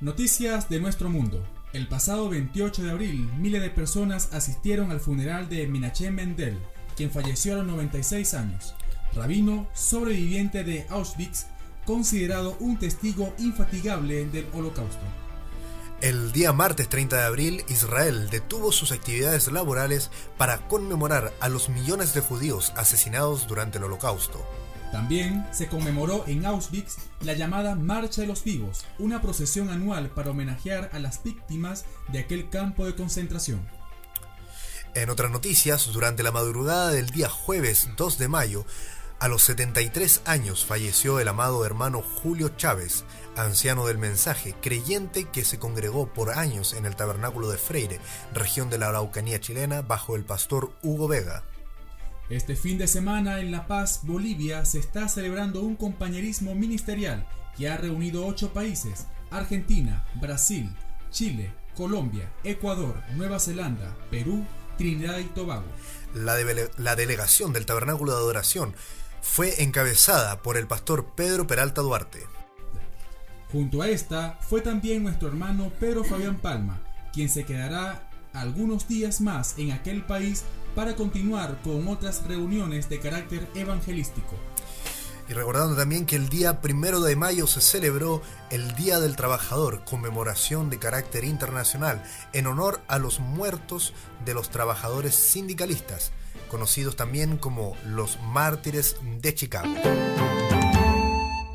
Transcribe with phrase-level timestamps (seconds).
[0.00, 1.42] Noticias de nuestro mundo.
[1.72, 6.58] El pasado 28 de abril, miles de personas asistieron al funeral de Menachem Mendel,
[6.94, 8.74] quien falleció a los 96 años.
[9.14, 11.46] Rabino, sobreviviente de Auschwitz,
[11.86, 15.00] considerado un testigo infatigable del holocausto.
[16.02, 21.70] El día martes 30 de abril, Israel detuvo sus actividades laborales para conmemorar a los
[21.70, 24.46] millones de judíos asesinados durante el holocausto.
[24.92, 30.30] También se conmemoró en Auschwitz la llamada Marcha de los Vivos, una procesión anual para
[30.30, 33.66] homenajear a las víctimas de aquel campo de concentración.
[34.94, 38.64] En otras noticias, durante la madrugada del día jueves 2 de mayo,
[39.18, 45.44] a los 73 años falleció el amado hermano Julio Chávez, anciano del mensaje, creyente que
[45.44, 47.98] se congregó por años en el tabernáculo de Freire,
[48.34, 51.44] región de la Araucanía chilena, bajo el pastor Hugo Vega.
[52.28, 57.24] Este fin de semana en La Paz, Bolivia, se está celebrando un compañerismo ministerial
[57.56, 60.68] que ha reunido ocho países, Argentina, Brasil,
[61.12, 64.44] Chile, Colombia, Ecuador, Nueva Zelanda, Perú,
[64.76, 65.66] Trinidad y Tobago.
[66.14, 66.34] La,
[66.78, 68.74] la delegación del Tabernáculo de Adoración
[69.22, 72.24] fue encabezada por el pastor Pedro Peralta Duarte.
[73.52, 79.20] Junto a esta fue también nuestro hermano Pedro Fabián Palma, quien se quedará algunos días
[79.20, 80.44] más en aquel país
[80.76, 84.36] para continuar con otras reuniones de carácter evangelístico.
[85.26, 89.82] Y recordando también que el día primero de mayo se celebró el Día del Trabajador,
[89.84, 93.94] conmemoración de carácter internacional, en honor a los muertos
[94.26, 96.12] de los trabajadores sindicalistas,
[96.50, 99.74] conocidos también como los mártires de Chicago.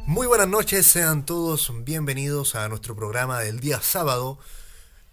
[0.08, 4.39] Muy buenas noches, sean todos bienvenidos a nuestro programa del día sábado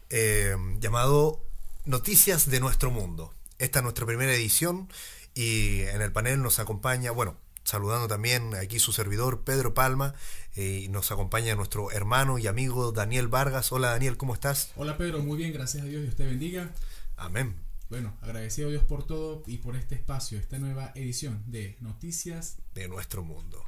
[0.09, 1.41] eh, llamado
[1.84, 3.34] Noticias de nuestro mundo.
[3.59, 4.89] Esta es nuestra primera edición
[5.34, 10.15] y en el panel nos acompaña, bueno, saludando también aquí su servidor Pedro Palma
[10.55, 13.73] eh, y nos acompaña nuestro hermano y amigo Daniel Vargas.
[13.73, 14.70] Hola Daniel, ¿cómo estás?
[14.77, 16.70] Hola Pedro, muy bien, gracias a Dios y usted bendiga.
[17.17, 17.56] Amén.
[17.91, 22.59] Bueno, agradecido a Dios por todo y por este espacio, esta nueva edición de Noticias
[22.75, 23.65] de nuestro mundo.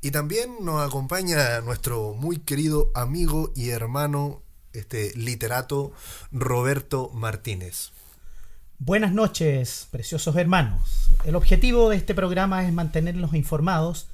[0.00, 5.90] Y también nos acompaña nuestro muy querido amigo y hermano, este literato
[6.30, 7.90] Roberto Martínez.
[8.80, 11.10] Buenas noches, preciosos hermanos.
[11.24, 14.06] El objetivo de este programa es mantenerlos informados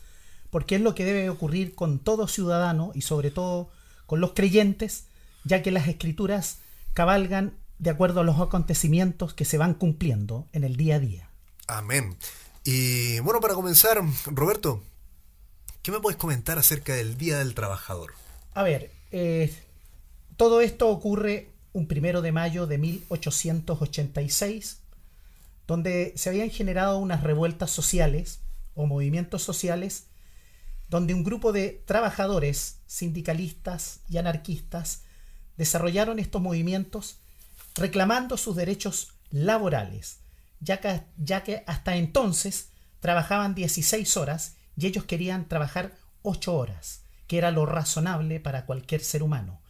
[0.49, 3.71] porque es lo que debe ocurrir con todo ciudadano y sobre todo
[4.07, 5.05] con los creyentes,
[5.45, 6.61] ya que las escrituras
[6.95, 11.29] cabalgan de acuerdo a los acontecimientos que se van cumpliendo en el día a día.
[11.67, 12.17] Amén.
[12.65, 14.83] Y bueno, para comenzar, Roberto,
[15.83, 18.15] ¿qué me puedes comentar acerca del Día del Trabajador?
[18.55, 19.55] A ver, eh,
[20.39, 24.79] todo esto ocurre un primero de mayo de 1886,
[25.67, 28.41] donde se habían generado unas revueltas sociales
[28.75, 30.07] o movimientos sociales,
[30.89, 35.03] donde un grupo de trabajadores, sindicalistas y anarquistas
[35.57, 37.17] desarrollaron estos movimientos
[37.75, 40.21] reclamando sus derechos laborales,
[40.61, 42.69] ya que, hasta entonces
[43.01, 49.03] trabajaban 16 horas y ellos querían trabajar 8 horas, que era lo razonable para cualquier
[49.03, 49.64] ser humano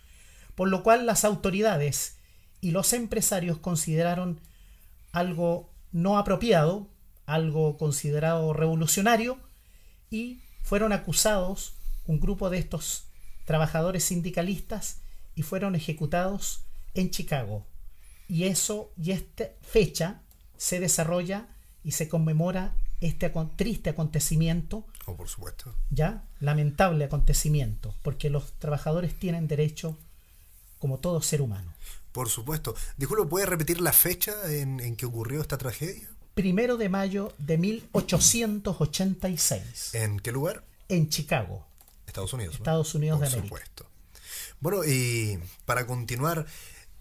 [0.54, 2.16] por lo cual las autoridades
[2.60, 4.40] y los empresarios consideraron
[5.12, 6.88] algo no apropiado,
[7.26, 9.38] algo considerado revolucionario,
[10.10, 11.74] y fueron acusados
[12.06, 13.06] un grupo de estos
[13.44, 15.00] trabajadores sindicalistas
[15.34, 17.66] y fueron ejecutados en Chicago.
[18.28, 20.22] Y eso y esta fecha
[20.56, 21.48] se desarrolla
[21.82, 24.86] y se conmemora este triste acontecimiento.
[25.06, 25.74] Oh, por supuesto.
[25.90, 29.98] Ya, lamentable acontecimiento, porque los trabajadores tienen derecho
[30.84, 31.72] como todo ser humano.
[32.12, 32.74] Por supuesto.
[32.98, 36.06] Disculpe, ¿puede repetir la fecha en, que ocurrió esta tragedia?
[36.34, 39.94] Primero de mayo de 1886.
[39.94, 40.62] ¿En qué lugar?
[40.90, 41.66] En Chicago.
[42.06, 42.56] Estados Unidos.
[42.56, 43.48] Estados Unidos de América.
[43.48, 43.86] Por supuesto.
[44.60, 46.44] Bueno, y para continuar,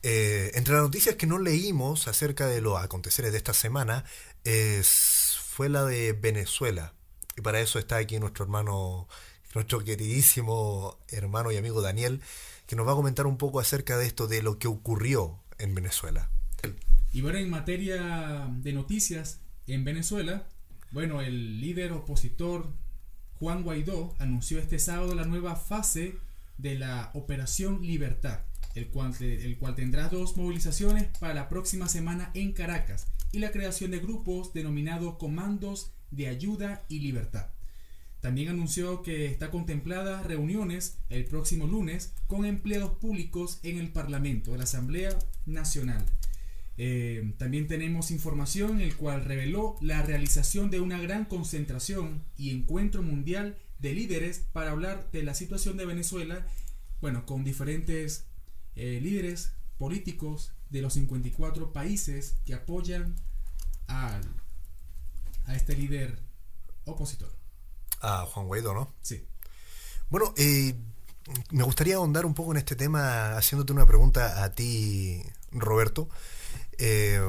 [0.01, 4.05] eh, entre las noticias que no leímos acerca de los aconteceres de esta semana,
[4.45, 6.93] es, fue la de Venezuela.
[7.35, 9.09] Y para eso está aquí nuestro hermano,
[9.53, 12.21] nuestro queridísimo hermano y amigo Daniel,
[12.65, 15.75] que nos va a comentar un poco acerca de esto, de lo que ocurrió en
[15.75, 16.29] Venezuela.
[17.11, 20.47] Y bueno, en materia de noticias, en Venezuela,
[20.91, 22.67] bueno, el líder opositor
[23.39, 26.17] Juan Guaidó anunció este sábado la nueva fase
[26.57, 28.39] de la Operación Libertad,
[28.75, 33.51] el cual, el cual tendrá dos movilizaciones para la próxima semana en Caracas y la
[33.51, 37.47] creación de grupos denominados Comandos de Ayuda y Libertad.
[38.23, 44.53] También anunció que está contemplada reuniones el próximo lunes con empleados públicos en el Parlamento,
[44.53, 45.09] de la Asamblea
[45.45, 46.05] Nacional.
[46.77, 52.51] Eh, también tenemos información en el cual reveló la realización de una gran concentración y
[52.51, 56.47] encuentro mundial de líderes para hablar de la situación de Venezuela
[57.01, 58.23] bueno, con diferentes
[58.77, 63.15] eh, líderes políticos de los 54 países que apoyan
[63.87, 64.23] al,
[65.43, 66.19] a este líder
[66.85, 67.42] opositor.
[68.03, 68.93] A Juan Guaidó, ¿no?
[69.01, 69.25] Sí.
[70.09, 70.75] Bueno, eh,
[71.51, 76.09] me gustaría ahondar un poco en este tema haciéndote una pregunta a ti, Roberto.
[76.77, 77.21] Eh,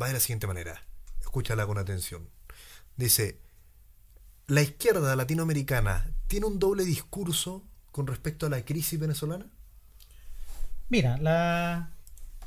[0.00, 0.82] va de la siguiente manera.
[1.20, 2.28] Escúchala con atención.
[2.96, 3.38] Dice,
[4.46, 7.62] ¿la izquierda latinoamericana tiene un doble discurso
[7.92, 9.46] con respecto a la crisis venezolana?
[10.88, 11.95] Mira, la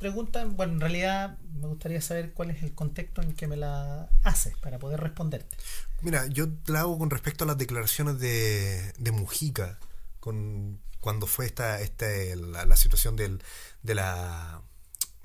[0.00, 4.08] pregunta, bueno, en realidad me gustaría saber cuál es el contexto en que me la
[4.24, 5.56] haces para poder responderte.
[6.00, 9.78] Mira, yo la hago con respecto a las declaraciones de, de Mujica,
[10.18, 13.40] con, cuando fue esta, esta la, la situación del,
[13.82, 14.62] de la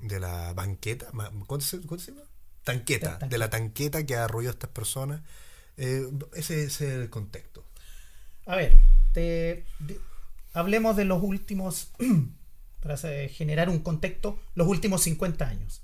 [0.00, 1.06] de la banqueta,
[1.46, 2.22] ¿cómo se, llama?
[2.64, 5.22] Tanqueta, de la tanqueta que arrolló a estas personas.
[5.76, 7.64] Eh, ese, ese, es el contexto.
[8.46, 8.76] A ver,
[9.12, 10.00] te, de,
[10.52, 11.90] hablemos de los últimos,
[12.80, 12.96] para
[13.28, 15.82] generar un contexto, los últimos 50 años.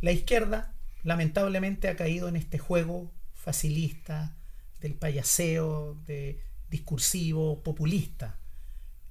[0.00, 4.36] La izquierda, lamentablemente, ha caído en este juego facilista,
[4.80, 6.40] del payaseo, de
[6.70, 8.38] discursivo, populista.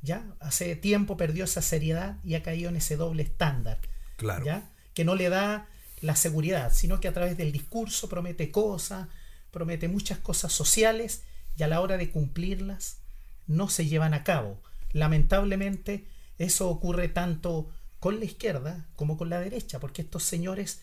[0.02, 0.26] ¿Ya?
[0.40, 3.80] Hace tiempo perdió esa seriedad y ha caído en ese doble estándar.
[4.16, 4.46] Claro.
[4.46, 4.70] ¿ya?
[4.94, 5.68] Que no le da
[6.02, 9.08] la seguridad, sino que a través del discurso promete cosas,
[9.52, 11.24] promete muchas cosas sociales
[11.58, 13.00] y a la hora de cumplirlas
[13.48, 14.62] no se llevan a cabo.
[14.94, 16.06] Lamentablemente
[16.38, 17.70] eso ocurre tanto
[18.00, 20.82] con la izquierda como con la derecha, porque estos señores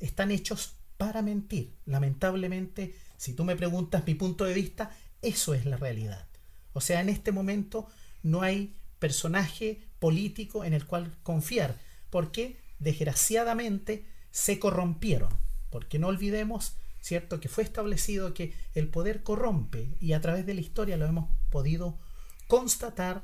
[0.00, 1.74] están hechos para mentir.
[1.84, 6.26] Lamentablemente, si tú me preguntas mi punto de vista, eso es la realidad.
[6.72, 7.88] O sea, en este momento
[8.22, 11.78] no hay personaje político en el cual confiar,
[12.10, 15.30] porque desgraciadamente se corrompieron.
[15.70, 20.54] Porque no olvidemos, ¿cierto?, que fue establecido que el poder corrompe y a través de
[20.54, 21.98] la historia lo hemos podido
[22.46, 23.22] constatar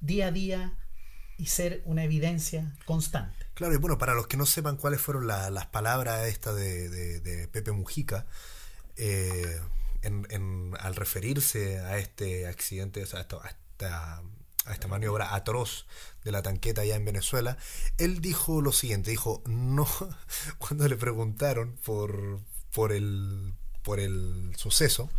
[0.00, 0.72] día a día
[1.38, 3.46] y ser una evidencia constante.
[3.54, 6.88] Claro, y bueno, para los que no sepan cuáles fueron la, las palabras esta de,
[7.20, 8.26] de, Pepe Mujica,
[8.96, 9.60] eh,
[10.02, 14.22] en, en, al referirse a este accidente, a, esta,
[14.66, 15.86] a esta maniobra atroz
[16.24, 17.56] de la tanqueta allá en Venezuela,
[17.98, 19.86] él dijo lo siguiente, dijo, no,
[20.58, 22.40] cuando le preguntaron por,
[22.72, 25.10] por, el, por el suceso,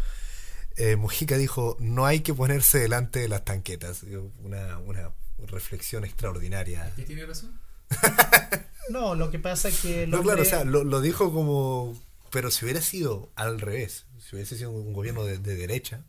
[0.78, 4.04] eh, Mujica dijo, no hay que ponerse delante de las tanquetas.
[4.44, 5.12] Una, una
[5.48, 6.92] reflexión extraordinaria.
[6.96, 7.60] ¿Qué tiene razón?
[8.90, 10.08] no, lo que pasa es que...
[10.08, 11.96] No, claro, o sea, lo, lo, dijo como...
[12.32, 16.04] Pero si hubiera sido al revés, si hubiese sido un gobierno de, de derecha...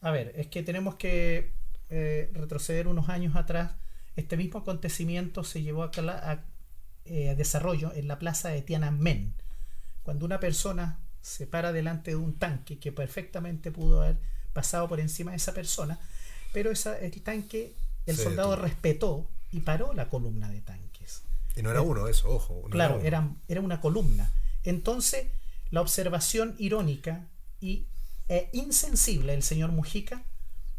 [0.00, 1.52] A ver, es que tenemos que
[1.90, 3.72] eh, retroceder unos años atrás.
[4.14, 6.44] Este mismo acontecimiento se llevó a, a
[7.04, 9.34] eh, desarrollo en la plaza de Tiananmen.
[10.04, 14.18] Cuando una persona se para delante de un tanque que perfectamente pudo haber
[14.52, 15.98] pasado por encima de esa persona,
[16.52, 17.74] pero esa, el tanque,
[18.06, 18.62] el sí, soldado tú.
[18.62, 21.22] respetó y paró la columna de tanques.
[21.56, 22.60] Y no era uno, eso, ojo.
[22.64, 24.32] No claro, era, era, era, una columna.
[24.64, 25.26] Entonces,
[25.70, 27.26] la observación irónica
[27.60, 27.86] y
[28.28, 30.22] e insensible del señor Mujica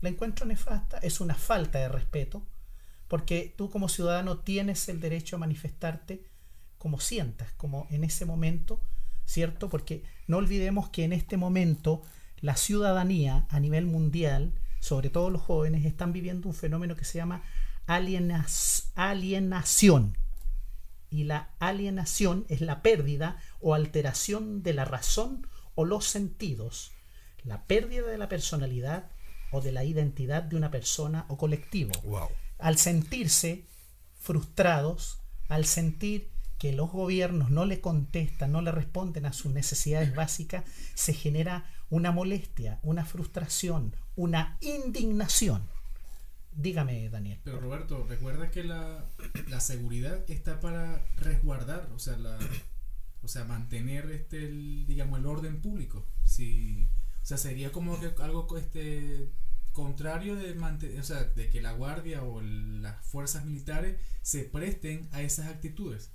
[0.02, 2.46] la encuentro nefasta, es una falta de respeto,
[3.08, 6.24] porque tú como ciudadano tienes el derecho a manifestarte
[6.78, 8.80] como sientas, como en ese momento,
[9.26, 9.68] ¿cierto?
[9.70, 12.04] Porque no olvidemos que en este momento
[12.40, 17.18] la ciudadanía a nivel mundial, sobre todo los jóvenes, están viviendo un fenómeno que se
[17.18, 17.42] llama
[17.88, 20.16] alienación.
[21.10, 26.92] Y la alienación es la pérdida o alteración de la razón o los sentidos,
[27.44, 29.10] la pérdida de la personalidad
[29.52, 31.92] o de la identidad de una persona o colectivo.
[32.04, 32.28] Wow.
[32.60, 33.66] Al sentirse
[34.20, 35.18] frustrados,
[35.48, 40.66] al sentir que los gobiernos no le contestan, no le responden a sus necesidades básicas,
[40.94, 45.64] se genera una molestia, una frustración, una indignación.
[46.52, 47.40] Dígame, Daniel.
[47.46, 49.06] Pero Roberto, recuerda que la,
[49.48, 52.38] la seguridad está para resguardar, o sea, la,
[53.24, 54.86] o sea mantener este, el,
[55.26, 56.06] orden público.
[56.26, 56.90] Si,
[57.22, 59.32] o sea, sería como que algo este,
[59.72, 66.12] contrario de, de que la guardia o las fuerzas militares se presten a esas actitudes.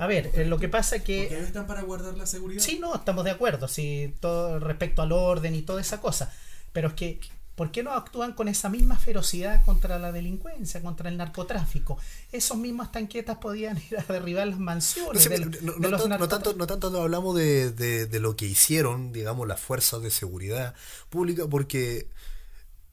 [0.00, 1.20] A ver, eh, lo que pasa es que...
[1.20, 2.62] Porque ellos están para guardar la seguridad.
[2.62, 6.32] Sí, no, estamos de acuerdo, sí, todo respecto al orden y toda esa cosa.
[6.72, 7.20] Pero es que,
[7.54, 11.98] ¿por qué no actúan con esa misma ferocidad contra la delincuencia, contra el narcotráfico?
[12.32, 15.28] Esos mismos tanquetas podían ir a derribar las mansiones.
[15.28, 18.36] No, del, no, de no, los no, tanto, no tanto hablamos de, de, de lo
[18.36, 20.74] que hicieron, digamos, las fuerzas de seguridad
[21.10, 22.08] pública, porque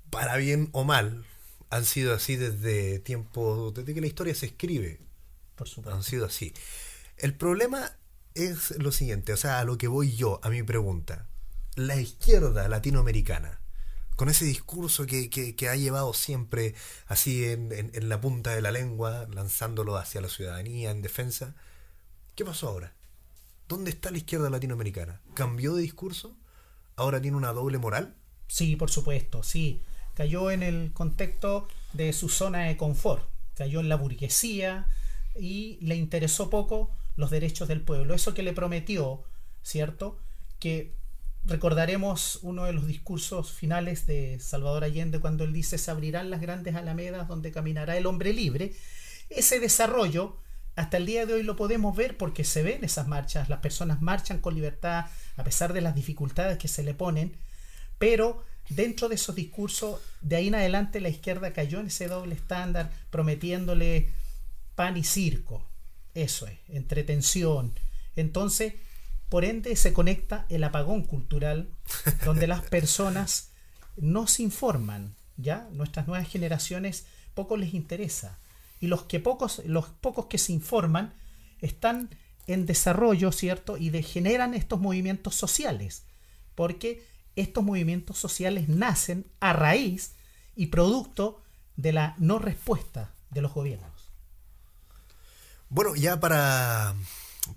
[0.10, 1.24] para bien o mal,
[1.70, 5.00] han sido así desde tiempo, desde que la historia se escribe.
[5.56, 5.96] Por supuesto.
[5.96, 6.54] Han sido así.
[7.18, 7.92] El problema
[8.36, 11.28] es lo siguiente, o sea, a lo que voy yo, a mi pregunta.
[11.76, 13.60] La izquierda latinoamericana
[14.18, 16.74] con ese discurso que, que, ha llevado siempre
[17.06, 21.54] así en, en, la punta de la lengua, lanzándolo hacia la ciudadanía en defensa.
[22.34, 22.96] ¿Qué pasó ahora?
[23.68, 25.22] ¿Dónde está la izquierda latinoamericana?
[25.36, 26.36] ¿Cambió de discurso?
[26.96, 28.16] ¿Ahora tiene una doble moral?
[28.48, 29.84] Sí, por supuesto, sí.
[30.16, 34.88] Cayó en el contexto de su zona de confort, cayó en la burguesía
[35.40, 38.14] y le interesó poco los derechos del pueblo.
[38.14, 39.24] Eso que le prometió,
[39.62, 40.18] ¿cierto?
[40.60, 40.96] Que
[41.44, 46.42] recordaremos uno de los discursos finales de Salvador Allende cuando él dice se abrirán las
[46.42, 48.74] grandes alamedas donde caminará el hombre libre.
[49.30, 50.38] Ese desarrollo
[50.76, 54.02] hasta el día de hoy lo podemos ver porque se ven esas marchas, las personas
[54.02, 55.06] marchan con libertad
[55.36, 57.36] a pesar de las dificultades que se le ponen,
[57.98, 62.36] pero dentro de esos discursos, de ahí en adelante la izquierda cayó en ese doble
[62.36, 64.14] estándar prometiéndole
[64.76, 65.66] pan y circo,
[66.24, 67.74] eso es, entretención.
[68.16, 68.74] Entonces,
[69.30, 71.70] por ende se conecta el apagón cultural,
[72.26, 73.50] donde las personas
[73.98, 75.68] no se informan, ¿ya?
[75.72, 78.38] Nuestras nuevas generaciones poco les interesa.
[78.80, 81.14] Y los, que pocos, los pocos que se informan
[81.62, 82.10] están
[82.48, 83.78] en desarrollo, ¿cierto?
[83.78, 86.04] Y degeneran estos movimientos sociales,
[86.56, 87.06] porque
[87.36, 90.14] estos movimientos sociales nacen a raíz
[90.56, 91.42] y producto
[91.76, 93.97] de la no respuesta de los gobiernos.
[95.70, 96.96] Bueno, ya para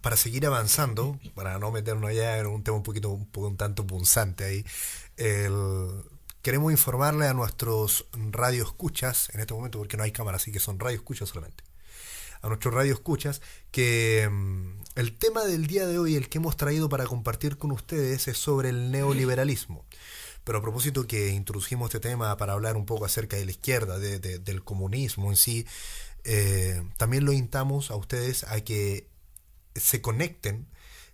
[0.02, 3.86] para seguir avanzando, para no meternos ya en un tema un poquito, un, un tanto
[3.86, 4.64] punzante ahí,
[6.42, 10.78] queremos informarle a nuestros radioescuchas, en este momento porque no hay cámara, así que son
[10.78, 11.64] radioescuchas solamente,
[12.42, 16.88] a nuestros radioescuchas, que mm, el tema del día de hoy, el que hemos traído
[16.88, 19.84] para compartir con ustedes, es sobre el neoliberalismo.
[20.44, 23.98] Pero a propósito que introdujimos este tema para hablar un poco acerca de la izquierda,
[23.98, 25.66] del comunismo en sí,
[26.24, 29.06] eh, también lo invitamos a ustedes a que
[29.74, 30.66] se conecten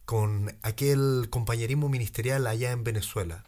[0.05, 3.45] con aquel compañerismo ministerial allá en Venezuela.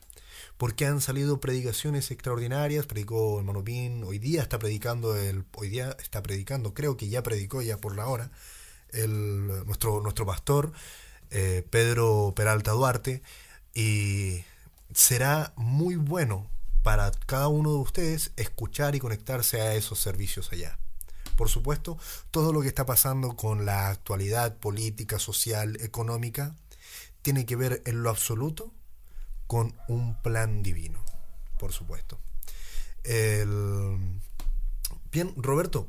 [0.57, 5.97] Porque han salido predicaciones extraordinarias, predicó hermano Pin, hoy día está predicando, el, hoy día
[6.01, 8.33] está predicando, creo que ya predicó ya por la hora,
[8.91, 10.73] el, nuestro, nuestro pastor,
[11.31, 13.23] eh, Pedro Peralta Duarte,
[13.73, 14.43] y
[14.93, 16.51] será muy bueno
[16.83, 20.79] para cada uno de ustedes escuchar y conectarse a esos servicios allá.
[21.39, 21.97] Por supuesto,
[22.33, 26.57] todo lo que está pasando con la actualidad política, social, económica,
[27.23, 28.73] tiene que ver en lo absoluto
[29.47, 30.99] con un plan divino,
[31.61, 32.19] por supuesto.
[33.05, 34.21] Bien,
[35.37, 35.89] Roberto,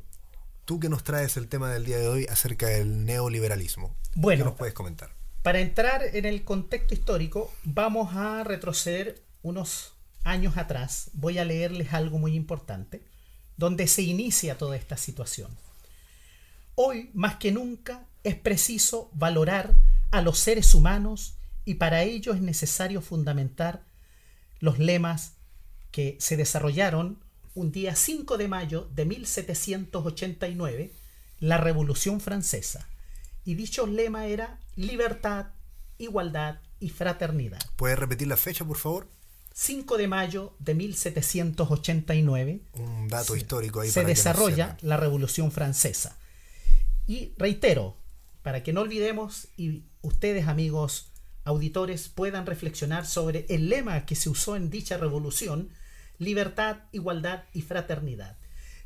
[0.65, 3.95] tú que nos traes el tema del día de hoy acerca del neoliberalismo.
[4.13, 5.15] Bueno, ¿qué nos puedes comentar?
[5.41, 11.09] Para entrar en el contexto histórico, vamos a retroceder unos años atrás.
[11.13, 13.01] Voy a leerles algo muy importante
[13.59, 15.51] donde se inicia toda esta situación.
[16.75, 19.75] Hoy, más que nunca, es preciso valorar
[20.11, 21.35] a los seres humanos
[21.65, 23.83] y para ello es necesario fundamentar
[24.61, 25.33] los lemas
[25.91, 27.19] que se desarrollaron
[27.53, 30.93] un día 5 de mayo de 1789,
[31.41, 32.87] la Revolución Francesa.
[33.43, 35.47] Y dicho lema era libertad,
[35.97, 37.59] igualdad y fraternidad.
[37.75, 39.07] ¿Puedes repetir la fecha, por favor?
[39.61, 46.17] 5 de mayo de 1789 un dato histórico ahí se desarrolla la Revolución Francesa.
[47.07, 47.97] Y reitero,
[48.41, 51.11] para que no olvidemos y ustedes amigos
[51.43, 55.71] auditores puedan reflexionar sobre el lema que se usó en dicha revolución,
[56.19, 58.37] libertad, igualdad y fraternidad.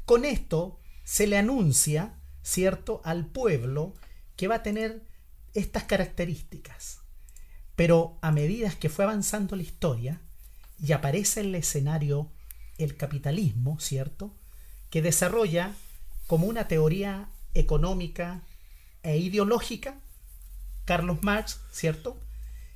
[0.05, 3.93] Con esto se le anuncia, ¿cierto?, al pueblo
[4.35, 5.03] que va a tener
[5.53, 7.01] estas características.
[7.75, 10.19] Pero a medida que fue avanzando la historia,
[10.83, 12.29] y aparece en el escenario
[12.77, 14.33] el capitalismo, ¿cierto?
[14.89, 15.73] Que desarrolla
[16.27, 18.41] como una teoría económica
[19.01, 19.95] e ideológica
[20.83, 22.19] Carlos Marx, ¿cierto?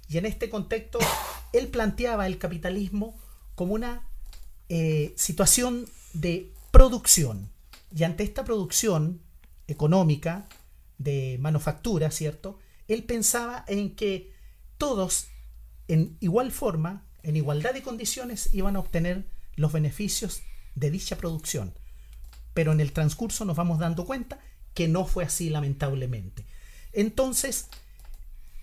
[0.08, 1.00] Y en este contexto
[1.52, 3.20] él planteaba el capitalismo
[3.56, 4.08] como una
[4.70, 7.50] eh, situación de producción.
[7.94, 9.22] Y ante esta producción
[9.68, 10.48] económica
[10.98, 12.58] de manufactura, ¿cierto?
[12.88, 14.32] Él pensaba en que
[14.78, 15.28] todos
[15.90, 19.26] en igual forma en igualdad de condiciones iban a obtener
[19.58, 20.44] los beneficios
[20.76, 21.74] de dicha producción.
[22.54, 24.40] Pero en el transcurso nos vamos dando cuenta
[24.74, 26.46] que no fue así lamentablemente.
[26.94, 27.68] Entonces,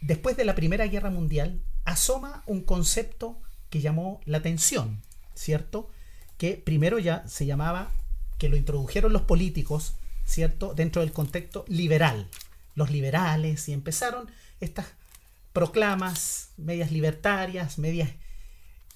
[0.00, 5.02] después de la Primera Guerra Mundial, asoma un concepto que llamó la atención,
[5.34, 5.90] ¿cierto?
[6.38, 7.92] Que primero ya se llamaba,
[8.38, 10.72] que lo introdujeron los políticos, ¿cierto?
[10.72, 12.30] Dentro del contexto liberal.
[12.74, 14.30] Los liberales y empezaron
[14.60, 14.86] estas
[15.52, 18.10] proclamas medias libertarias, medias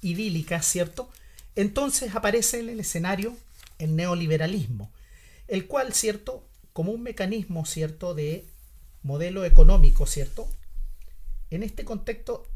[0.00, 1.10] idílica, ¿cierto?
[1.56, 3.36] Entonces aparece en el escenario
[3.78, 4.90] el neoliberalismo,
[5.48, 6.44] el cual, ¿cierto?
[6.72, 8.14] Como un mecanismo, ¿cierto?
[8.14, 8.44] De
[9.02, 10.48] modelo económico, ¿cierto?
[11.50, 12.46] En este contexto,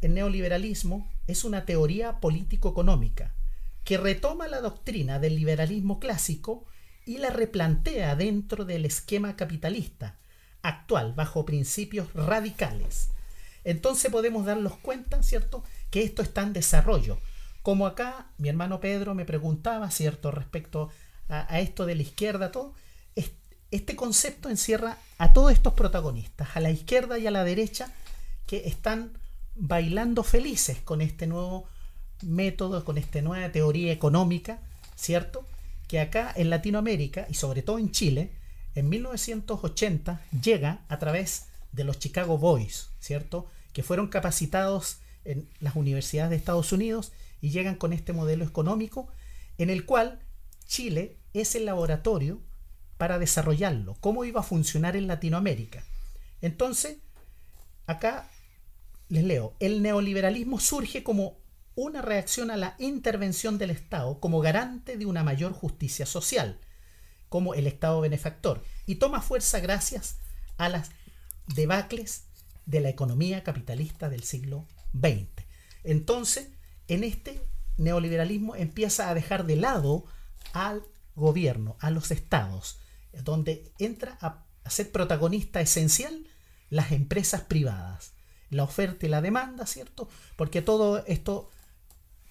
[0.00, 3.34] el neoliberalismo es una teoría político-económica
[3.84, 6.64] que retoma la doctrina del liberalismo clásico
[7.04, 10.18] y la replantea dentro del esquema capitalista
[10.62, 13.08] actual bajo principios radicales.
[13.64, 17.18] Entonces podemos darnos cuenta, ¿cierto?, que esto está en desarrollo.
[17.62, 20.90] Como acá mi hermano Pedro me preguntaba, ¿cierto?, respecto
[21.28, 22.74] a, esto de la izquierda, todo,
[23.70, 27.92] este concepto encierra a todos estos protagonistas, a la izquierda y a la derecha,
[28.46, 29.12] que están
[29.54, 31.66] bailando felices con este nuevo
[32.22, 34.60] método, con esta nueva teoría económica,
[34.96, 35.44] ¿cierto?
[35.86, 38.32] Que acá en Latinoamérica y sobre todo en Chile,
[38.74, 43.46] en 1980 llega a través de los Chicago Boys, ¿cierto?
[43.72, 49.08] Que fueron capacitados en las universidades de Estados Unidos y llegan con este modelo económico
[49.58, 50.20] en el cual
[50.66, 52.40] Chile es el laboratorio
[52.96, 55.84] para desarrollarlo, cómo iba a funcionar en Latinoamérica.
[56.40, 56.98] Entonces,
[57.86, 58.30] acá
[59.08, 61.38] les leo, el neoliberalismo surge como
[61.74, 66.58] una reacción a la intervención del Estado como garante de una mayor justicia social,
[67.28, 70.16] como el Estado benefactor, y toma fuerza gracias
[70.56, 70.90] a las
[71.46, 72.24] debacles
[72.66, 75.44] de la economía capitalista del siglo XX.
[75.84, 76.48] Entonces,
[76.88, 77.40] en este
[77.76, 80.04] neoliberalismo empieza a dejar de lado
[80.52, 80.82] al
[81.14, 82.78] gobierno, a los estados,
[83.24, 86.26] donde entra a, ser protagonista esencial
[86.68, 88.12] las empresas privadas,
[88.50, 90.10] la oferta y la demanda, ¿cierto?
[90.36, 91.50] Porque todo esto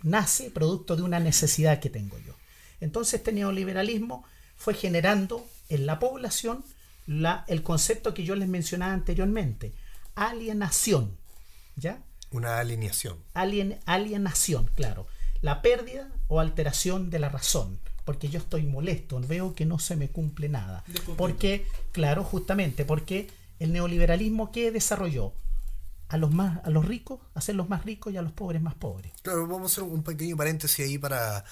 [0.03, 2.35] nace producto de una necesidad que tengo yo.
[2.79, 4.23] Entonces este neoliberalismo
[4.55, 6.63] fue generando en la población
[7.07, 9.73] la, el concepto que yo les mencionaba anteriormente,
[10.13, 11.17] alienación,
[11.75, 12.03] ¿ya?
[12.31, 13.17] Una alineación.
[13.33, 15.07] Alien, alienación, claro.
[15.41, 19.97] La pérdida o alteración de la razón porque yo estoy molesto, veo que no se
[19.97, 20.85] me cumple nada.
[21.17, 23.29] Porque, claro, justamente, porque
[23.59, 25.33] el neoliberalismo que desarrolló
[26.07, 29.11] a los más a los ricos, hacerlos más ricos y a los pobres más pobres.
[29.23, 31.43] Claro, vamos a hacer un pequeño paréntesis ahí para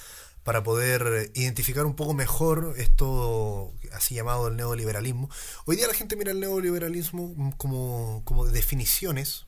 [0.44, 5.30] para poder identificar un poco mejor esto así llamado el neoliberalismo.
[5.66, 9.46] Hoy día la gente mira el neoliberalismo como, como definiciones,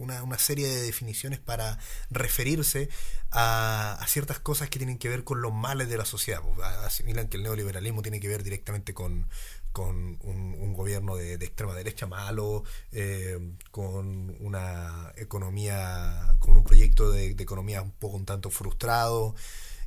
[0.00, 1.78] una, serie de definiciones para
[2.10, 2.88] referirse
[3.30, 6.40] a, ciertas cosas que tienen que ver con los males de la sociedad.
[6.42, 9.28] Pues, asimilan que el neoliberalismo tiene que ver directamente con,
[9.74, 13.38] un, gobierno de, extrema derecha malo, eh,
[13.70, 19.34] con una economía, con un proyecto de, economía un poco un tanto frustrado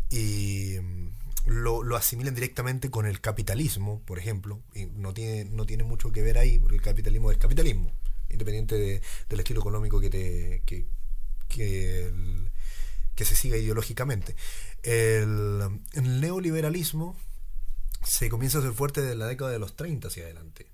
[0.10, 1.10] y mm,
[1.48, 6.12] lo, lo, asimilan directamente con el capitalismo, por ejemplo, y no tiene, no tiene mucho
[6.12, 7.92] que ver ahí, porque el capitalismo es capitalismo
[8.34, 10.86] independiente del estilo económico que, te, que,
[11.48, 14.36] que, se siga ideológicamente.
[14.82, 17.18] El, neoliberalismo
[18.06, 20.68] se comienza a ser fuerte desde la década de los 30 hacia adelante.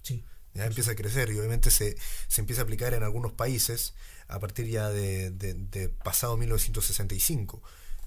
[0.54, 1.96] Ya empieza a crecer y obviamente se,
[2.28, 3.94] se, empieza a aplicar en algunos países
[4.28, 7.62] a partir ya de, de, pasado 1965.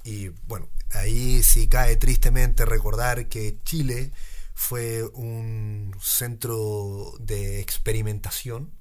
[0.04, 4.10] Y bueno, ahí sí cae tristemente recordar que Chile
[4.54, 8.72] fue un centro de experimentación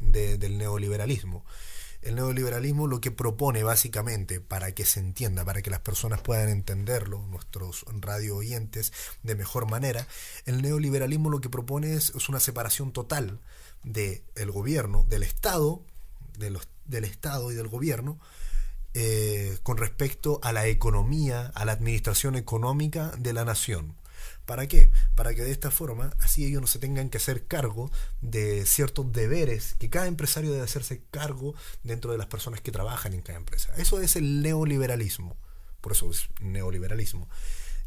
[0.00, 1.44] del neoliberalismo.
[2.02, 6.48] El neoliberalismo lo que propone básicamente, para que se entienda, para que las personas puedan
[6.48, 10.06] entenderlo, nuestros radio oyentes, de mejor manera,
[10.44, 13.40] el neoliberalismo lo que propone es, una separación total
[13.82, 15.82] del el gobierno, del Estado,
[16.38, 18.20] de del Estado y del gobierno,
[18.94, 23.94] eh, con respecto a la economía, a la administración económica de la nación.
[24.46, 24.90] ¿Para qué?
[25.16, 29.12] Para que de esta forma, así ellos no se tengan que hacer cargo de ciertos
[29.12, 33.38] deberes que cada empresario debe hacerse cargo dentro de las personas que trabajan en cada
[33.38, 33.74] empresa.
[33.76, 35.36] Eso es el neoliberalismo.
[35.80, 37.28] Por eso es neoliberalismo.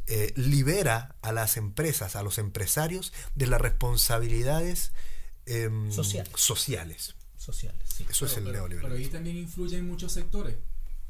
[0.07, 4.91] Eh, libera a las empresas, a los empresarios, de las responsabilidades
[5.45, 6.33] em, sociales.
[6.35, 7.15] Sociales,
[8.09, 8.81] Eso es el neoliberalismo.
[8.81, 10.55] Pero ahí también influye en muchos sectores.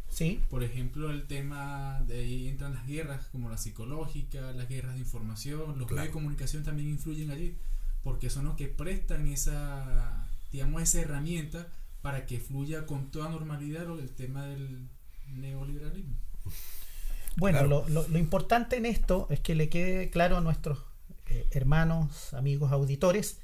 [0.10, 0.41] Sí.
[0.50, 5.02] Por ejemplo, el tema de ahí entran las guerras como la psicológica, las guerras de
[5.02, 7.56] información, los medios de comunicación también influyen allí,
[8.04, 11.67] porque son los que prestan esa, digamos, esa herramienta
[12.02, 14.88] para que fluya con toda normalidad el tema del
[15.28, 16.15] neoliberalismo.
[17.38, 20.80] Bueno, lo, lo, importante en esto es que le quede claro a nuestros
[21.28, 23.38] eh, hermanos, amigos, auditores,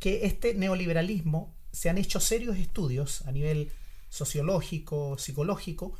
[0.00, 3.70] que este neoliberalismo se han hecho serios estudios a nivel
[4.12, 5.94] sociológico, psicológico,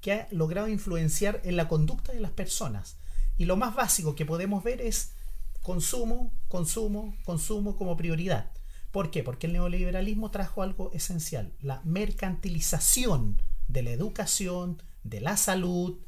[0.00, 2.96] que ha logrado influenciar en la conducta de las personas.
[3.38, 5.12] Y lo más básico que podemos ver es
[5.62, 8.50] consumo, consumo, consumo como prioridad.
[8.90, 9.22] ¿Por qué?
[9.22, 16.00] Porque el neoliberalismo trajo algo esencial, la mercantilización de la educación, de la salud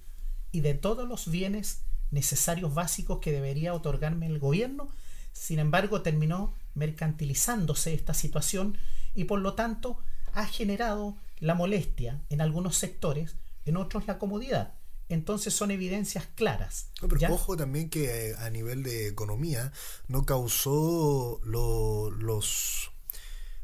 [0.50, 4.88] y de todos los bienes necesarios básicos que debería otorgarme el gobierno.
[5.32, 8.76] Sin embargo, terminó mercantilizándose esta situación
[9.14, 9.98] y por lo tanto
[10.32, 14.74] ha generado la molestia en algunos sectores, en otros la comodidad.
[15.08, 16.88] entonces son evidencias claras.
[17.02, 17.30] No, pero ¿ya?
[17.30, 19.70] ojo también que eh, a nivel de economía
[20.08, 22.90] no causó lo, los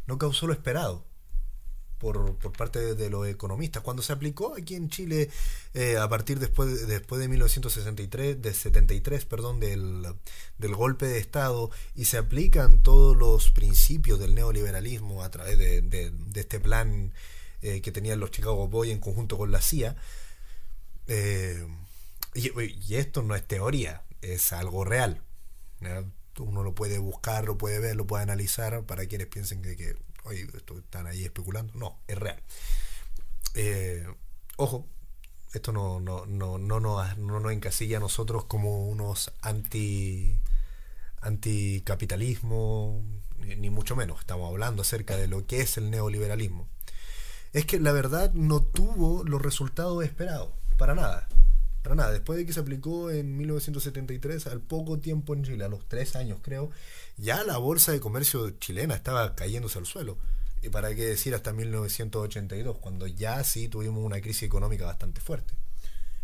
[0.06, 1.06] no causó lo esperado
[1.98, 3.82] por, por parte de, de los economistas.
[3.82, 5.30] Cuando se aplicó aquí en Chile
[5.74, 10.06] eh, a partir después, después de 1963, de 73, perdón, del,
[10.58, 15.82] del golpe de Estado y se aplican todos los principios del neoliberalismo a través de,
[15.82, 17.12] de- de este plan
[17.62, 19.96] eh, que tenían los Chicago Boys en conjunto con la CIA,
[21.06, 21.66] eh,
[22.34, 25.22] y, esto no es teoría, es algo real.
[25.80, 26.04] ¿ya?
[26.38, 29.96] Uno lo puede buscar, lo puede ver, lo puede analizar para quienes piensen que, que
[30.54, 31.72] esto están ahí especulando.
[31.74, 32.40] No, es real.
[33.54, 34.06] Eh,
[34.56, 34.86] ojo,
[35.52, 40.38] esto no, no, no, no, nos, no encasilla a nosotros como unos anti
[41.22, 43.02] anticapitalismo,
[43.38, 44.20] ni mucho menos.
[44.20, 46.68] Estamos hablando acerca de lo que es el neoliberalismo.
[47.52, 51.28] Es que la verdad no tuvo los resultados esperados, para nada.
[51.82, 52.12] Para nada.
[52.12, 56.14] Después de que se aplicó en 1973, al poco tiempo en Chile, a los tres
[56.14, 56.70] años creo,
[57.16, 60.18] ya la bolsa de comercio chilena estaba cayéndose al suelo.
[60.62, 65.54] Y para qué decir hasta 1982, cuando ya sí tuvimos una crisis económica bastante fuerte.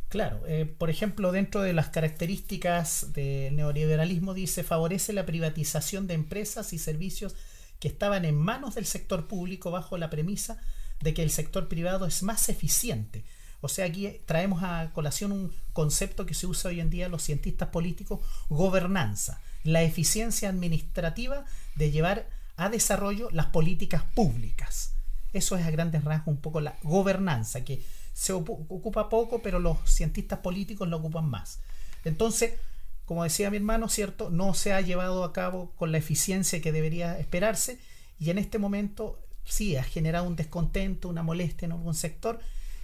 [0.08, 6.14] Claro, eh, por ejemplo, dentro de las características del neoliberalismo dice favorece la privatización de
[6.14, 7.34] empresas y servicios
[7.80, 10.60] que estaban en manos del sector público bajo la premisa
[11.00, 13.24] de que el sector privado es más eficiente.
[13.60, 17.22] O sea, aquí traemos a colación un concepto que se usa hoy en día los
[17.22, 24.92] cientistas políticos, gobernanza, la eficiencia administrativa de llevar a desarrollo las políticas públicas.
[25.32, 29.58] Eso es a grandes rasgos un poco la gobernanza, que se ocu- ocupa poco, pero
[29.58, 31.60] los cientistas políticos lo ocupan más.
[32.04, 32.54] Entonces,
[33.04, 34.30] como decía mi hermano, ¿cierto?
[34.30, 37.78] No se ha llevado a cabo con la eficiencia que debería esperarse
[38.18, 42.40] y en este momento sí ha generado un descontento, una molestia en algún sector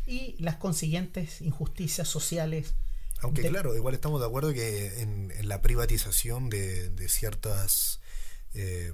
[0.06, 2.74] y las consiguientes injusticias sociales.
[3.20, 8.00] Aunque de- claro, igual estamos de acuerdo que en, en la privatización de, de ciertas
[8.54, 8.92] eh,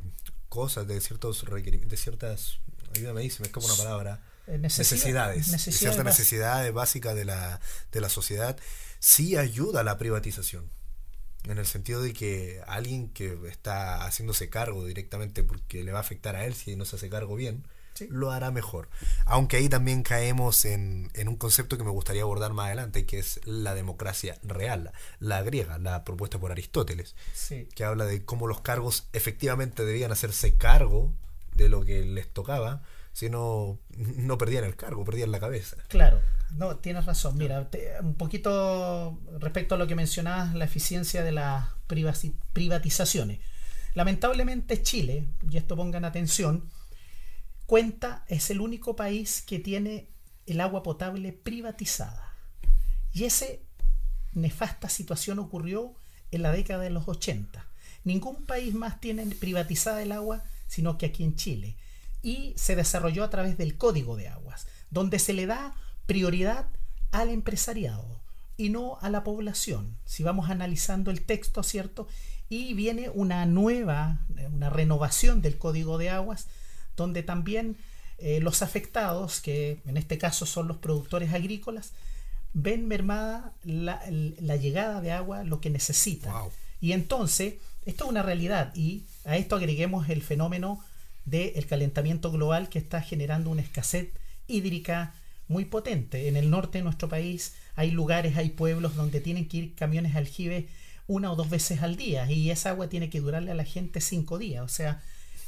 [0.49, 2.59] cosas, de ciertos requerimientos, de ciertas,
[2.95, 6.19] ayúdame ahí, se me escapa una palabra, eh, necesidad- necesidades, de necesidades ciertas básicas.
[6.19, 7.61] necesidades básicas de la,
[7.93, 8.57] de la sociedad,
[8.99, 10.71] sí ayuda a la privatización.
[11.45, 16.03] En el sentido de que alguien que está haciéndose cargo directamente porque le va a
[16.03, 18.07] afectar a él si no se hace cargo bien, Sí.
[18.11, 18.89] lo hará mejor.
[19.25, 23.19] Aunque ahí también caemos en, en un concepto que me gustaría abordar más adelante, que
[23.19, 27.69] es la democracia real, la griega, la propuesta por Aristóteles, Sí.
[27.75, 31.13] que habla de cómo los cargos efectivamente debían hacerse cargo
[31.57, 32.85] de lo que les tocaba,
[33.19, 35.77] si no, no perdían el cargo, perdían la cabeza.
[35.89, 36.21] Claro,
[36.53, 37.37] no, tienes razón.
[37.37, 37.69] Mira,
[38.01, 41.67] un poquito respecto a lo que mencionabas, la eficiencia de las
[42.53, 43.41] privatizaciones.
[43.95, 46.71] Lamentablemente Chile, y esto pongan atención,
[47.67, 50.07] cuenta, es el único país que tiene
[50.47, 52.37] el agua potable privatizada.
[53.13, 53.47] Y esa
[54.33, 55.97] nefasta situación ocurrió
[56.31, 57.67] en la década de los 80.
[58.05, 61.77] Ningún país más tiene privatizada el agua, sino que aquí en Chile.
[62.23, 65.75] Y se desarrolló a través del Código de Aguas, donde se le da
[66.07, 66.67] prioridad
[67.11, 68.21] al empresariado
[68.57, 69.97] y no a la población.
[70.05, 72.09] Si vamos analizando el texto, ¿cierto?
[72.49, 76.49] Y viene una nueva, eh, una renovación del Código de Aguas,
[76.97, 77.77] donde también
[78.19, 81.93] eh, los afectados, que en este caso son los productores agrícolas,
[82.53, 86.33] ven mermada la, la llegada de agua, lo que necesitan.
[86.33, 86.51] Wow.
[86.81, 87.55] Y entonces,
[87.87, 90.83] esto es una realidad y a esto agreguemos el fenómeno
[91.31, 94.09] del calentamiento global que está generando una escasez
[94.47, 95.15] hídrica
[95.49, 96.29] muy potente.
[96.29, 100.13] En el norte de nuestro país hay lugares, hay pueblos donde tienen que ir camiones
[100.13, 100.69] de aljibe
[101.07, 104.01] una o dos veces al día y esa agua tiene que durarle a la gente
[104.01, 104.63] cinco días.
[104.63, 105.03] O sea,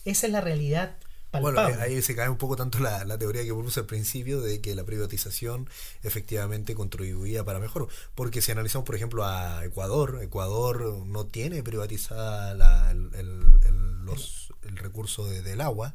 [0.05, 0.97] esa es la realidad
[1.31, 1.62] palpable.
[1.77, 4.61] Bueno, ahí se cae un poco tanto la, la teoría que propuse al principio de
[4.61, 5.69] que la privatización
[6.03, 7.88] efectivamente contribuía para mejor.
[8.14, 14.05] Porque si analizamos, por ejemplo, a Ecuador, Ecuador no tiene privatizada la- el, el- el-
[14.05, 15.95] los- el recurso de- del agua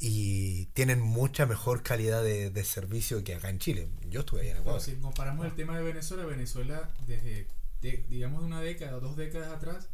[0.00, 3.88] y tienen mucha mejor calidad de, de servicio que acá en Chile.
[4.08, 4.80] Yo estuve ahí en Bueno, Ecuador.
[4.82, 7.48] si comparamos el tema de Venezuela, Venezuela desde,
[7.80, 9.88] de- digamos, de una década o dos décadas atrás,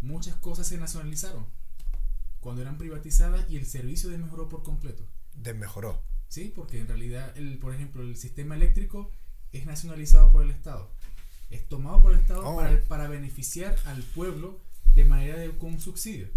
[0.00, 1.46] muchas cosas se nacionalizaron
[2.44, 5.02] cuando eran privatizadas y el servicio desmejoró por completo.
[5.34, 6.00] Desmejoró.
[6.28, 6.52] ¿Sí?
[6.54, 9.10] Porque en realidad, el, por ejemplo, el sistema eléctrico
[9.52, 10.90] es nacionalizado por el Estado.
[11.50, 12.56] Es tomado por el Estado Oh.
[12.56, 14.60] para, para beneficiar al pueblo
[14.94, 16.28] de manera de con un subsidio.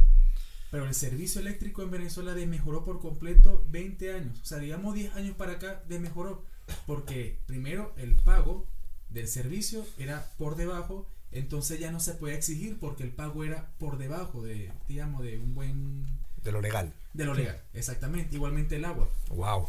[0.72, 4.39] Pero el servicio eléctrico en Venezuela desmejoró por completo 20 años.
[4.41, 6.43] O sea, digamos 10 años para acá desmejoró.
[6.86, 8.67] Porque primero el pago
[9.10, 13.71] del servicio era por debajo, entonces ya no se puede exigir porque el pago era
[13.79, 16.05] por debajo de, digamos, de un buen...
[16.43, 16.93] De lo legal.
[17.13, 17.61] de lo legal.
[17.73, 18.35] Exactamente.
[18.35, 19.09] Igualmente el agua.
[19.29, 19.67] Wow.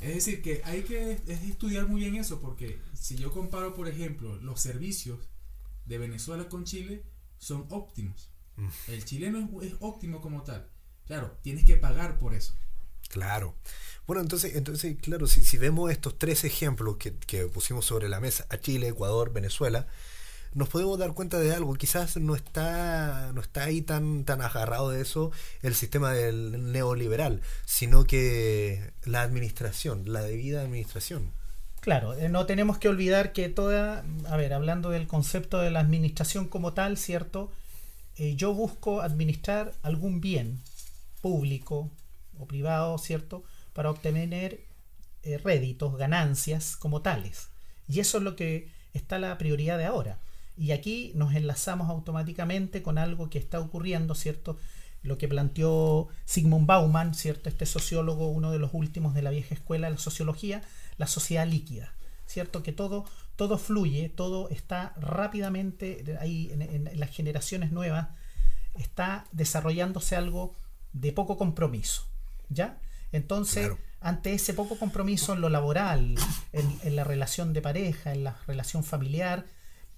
[0.00, 4.36] Es decir, que hay que estudiar muy bien eso, porque si yo comparo, por ejemplo,
[4.36, 5.20] los servicios
[5.86, 7.02] de Venezuela con Chile,
[7.38, 8.28] son óptimos.
[8.56, 8.68] Mm.
[8.88, 10.68] El chileno es, óptimo como tal.
[11.06, 12.54] Claro, tienes que pagar por eso.
[13.08, 13.54] Claro.
[14.06, 18.20] Bueno, entonces, entonces claro, si, si vemos estos tres ejemplos que, que, pusimos sobre la
[18.20, 19.86] mesa, a Chile, Ecuador, Venezuela,
[20.54, 21.74] nos podemos dar cuenta de algo.
[21.74, 25.30] Quizás no está, no está ahí tan, tan agarrado de eso
[25.62, 31.30] el sistema del neoliberal, sino que la administración, la debida administración.
[31.80, 35.80] Claro, eh, no tenemos que olvidar que toda, a ver, hablando del concepto de la
[35.80, 37.50] administración como tal, ¿cierto?
[38.16, 40.60] Eh, yo busco administrar algún bien
[41.20, 41.90] público
[42.38, 43.42] o privado, ¿cierto?
[43.72, 44.60] Para obtener
[45.24, 47.48] eh, réditos, ganancias como tales.
[47.88, 50.18] Y eso es lo que está la prioridad de ahora.
[50.56, 54.58] Y aquí nos enlazamos automáticamente con algo que está ocurriendo, ¿cierto?
[55.02, 57.48] Lo que planteó Sigmund Bauman, ¿cierto?
[57.48, 60.62] Este sociólogo, uno de los últimos de la vieja escuela de la sociología,
[60.98, 61.94] la sociedad líquida,
[62.26, 62.62] ¿cierto?
[62.62, 68.08] Que todo, todo fluye, todo está rápidamente, ahí en, las generaciones nuevas,
[68.74, 70.54] está desarrollándose algo
[70.92, 72.06] de poco compromiso,
[72.50, 72.78] ¿ya?
[73.10, 76.14] Entonces, ante ese poco compromiso en lo laboral,
[76.52, 79.44] en, en la relación de pareja, en la relación familiar,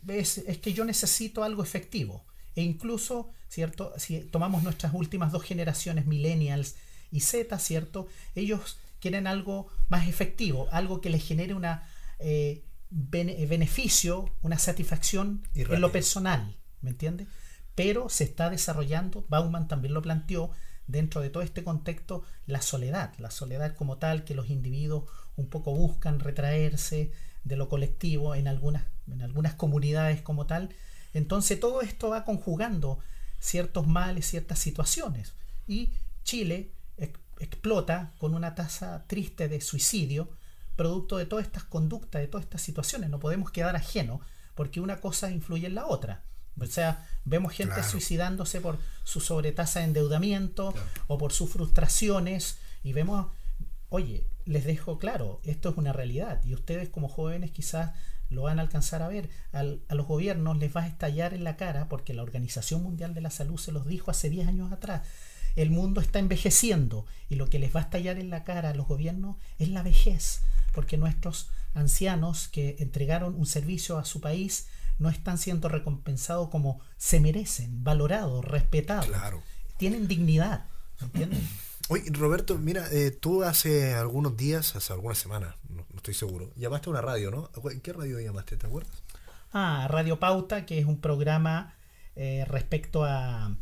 [0.09, 2.25] es, que yo necesito algo efectivo.
[2.55, 3.93] E incluso, ¿cierto?
[3.99, 6.77] Si tomamos nuestras últimas dos generaciones, millennials
[7.11, 8.07] y Z, ¿cierto?
[8.35, 11.89] Ellos quieren algo más efectivo, algo que les genere una
[12.19, 17.27] eh, beneficio, una satisfacción en lo personal, ¿me entiendes?
[17.75, 20.53] Pero se está desarrollando, Bauman también lo planteó,
[20.87, 25.05] dentro de todo este contexto, la soledad, la soledad como tal, que los individuos
[25.37, 27.13] un poco buscan retraerse
[27.45, 30.71] de lo colectivo en algunas en algunas comunidades como tal.
[31.13, 32.99] Entonces todo esto va conjugando
[33.39, 35.35] ciertos males, ciertas situaciones.
[35.67, 35.91] Y
[36.25, 36.71] Chile
[37.39, 40.29] explota con una tasa triste de suicidio,
[40.77, 43.11] producto de todas estas conductas, de todas estas situaciones.
[43.11, 44.21] No podemos quedar ajenos
[44.55, 46.23] porque una cosa influye en la otra.
[46.59, 50.73] O sea, vemos gente suicidándose por su sobretasa de endeudamiento
[51.09, 53.27] o por sus frustraciones y vemos,
[53.89, 57.93] oye, les dejo claro, esto es una realidad y ustedes como jóvenes quizás
[58.31, 59.31] lo van a alcanzar a ver.
[59.53, 63.21] a los gobiernos les va a estallar en la cara, porque la Organización Mundial de
[63.21, 65.03] la Salud se los dijo hace 10 años atrás.
[65.57, 68.75] El mundo está envejeciendo y lo que les va a estallar en la cara a
[68.75, 70.41] los gobiernos es la vejez,
[70.73, 74.67] porque nuestros ancianos que entregaron un servicio a su país
[74.99, 79.07] no están siendo recompensados como se merecen, valorados, respetados.
[79.77, 80.67] Tienen dignidad.
[81.01, 81.49] ¿Entienden?
[81.89, 86.89] Oye, Roberto, mira, eh, tú hace algunos días, hace algunas semanas, no, estoy seguro, llamaste
[86.89, 87.51] a una radio, ¿no?
[87.83, 88.57] ¿Qué radio llamaste?
[88.57, 88.93] ¿Te acuerdas?
[89.53, 91.75] Ah, Radio Pauta, que es un programa
[92.17, 93.57] eh, respecto a...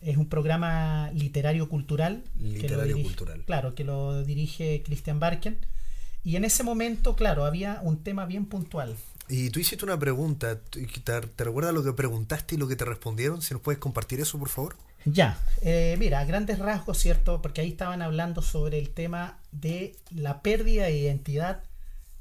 [0.00, 2.22] Es un programa literario cultural.
[2.38, 3.44] Literario cultural.
[3.44, 5.58] Claro, que lo dirige Christian Barken.
[6.22, 8.96] Y en ese momento, claro, había un tema bien puntual.
[9.28, 10.60] Y tú hiciste una pregunta.
[10.60, 13.42] ¿Te, te recuerdas lo que preguntaste y lo que te respondieron?
[13.42, 14.76] Si nos puedes compartir eso, por favor.
[15.04, 17.40] Ya, eh, mira, a grandes rasgos, ¿cierto?
[17.40, 21.62] Porque ahí estaban hablando sobre el tema de la pérdida de identidad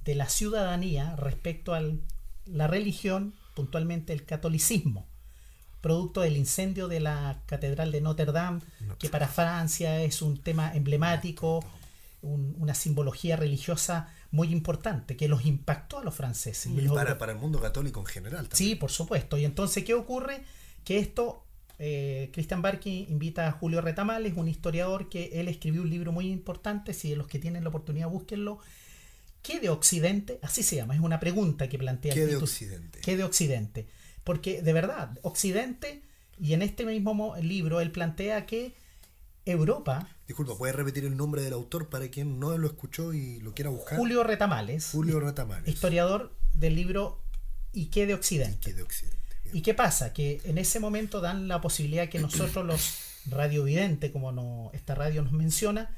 [0.05, 1.81] de la ciudadanía respecto a
[2.45, 5.05] la religión, puntualmente el catolicismo,
[5.81, 8.61] producto del incendio de la Catedral de Notre Dame,
[8.99, 11.63] que para Francia es un tema emblemático,
[12.21, 16.71] una simbología religiosa muy importante, que los impactó a los franceses.
[16.71, 18.49] Y, para, para el mundo católico en general.
[18.49, 18.57] También.
[18.57, 19.37] Sí, por supuesto.
[19.37, 20.43] Y entonces, ¿qué ocurre?
[20.83, 21.43] Que esto
[21.79, 26.29] eh, Christian Barkin invita a Julio Retamales, un historiador que él escribió un libro muy
[26.31, 28.59] importante, si los que tienen la oportunidad búsquenlo.
[29.41, 30.39] ¿Qué de Occidente?
[30.41, 32.13] Así se llama, es una pregunta que plantea.
[32.13, 32.99] ¿Qué de Occidente?
[33.01, 33.87] ¿Qué de Occidente?
[34.23, 36.01] Porque de verdad, Occidente,
[36.39, 38.73] y en este mismo libro él plantea que
[39.45, 40.09] Europa.
[40.27, 43.69] Disculpa, ¿puedes repetir el nombre del autor para quien no lo escuchó y lo quiera
[43.69, 43.97] buscar?
[43.97, 44.89] Julio Retamales.
[44.91, 45.67] Julio Retamales.
[45.69, 47.23] Historiador del libro
[47.77, 48.57] ¿Y qué de Occidente?
[48.59, 49.16] ¿Qué de Occidente?
[49.53, 50.13] ¿Y qué pasa?
[50.13, 52.97] Que en ese momento dan la posibilidad que nosotros los
[53.29, 55.95] radiovidentes, como no, esta radio nos menciona,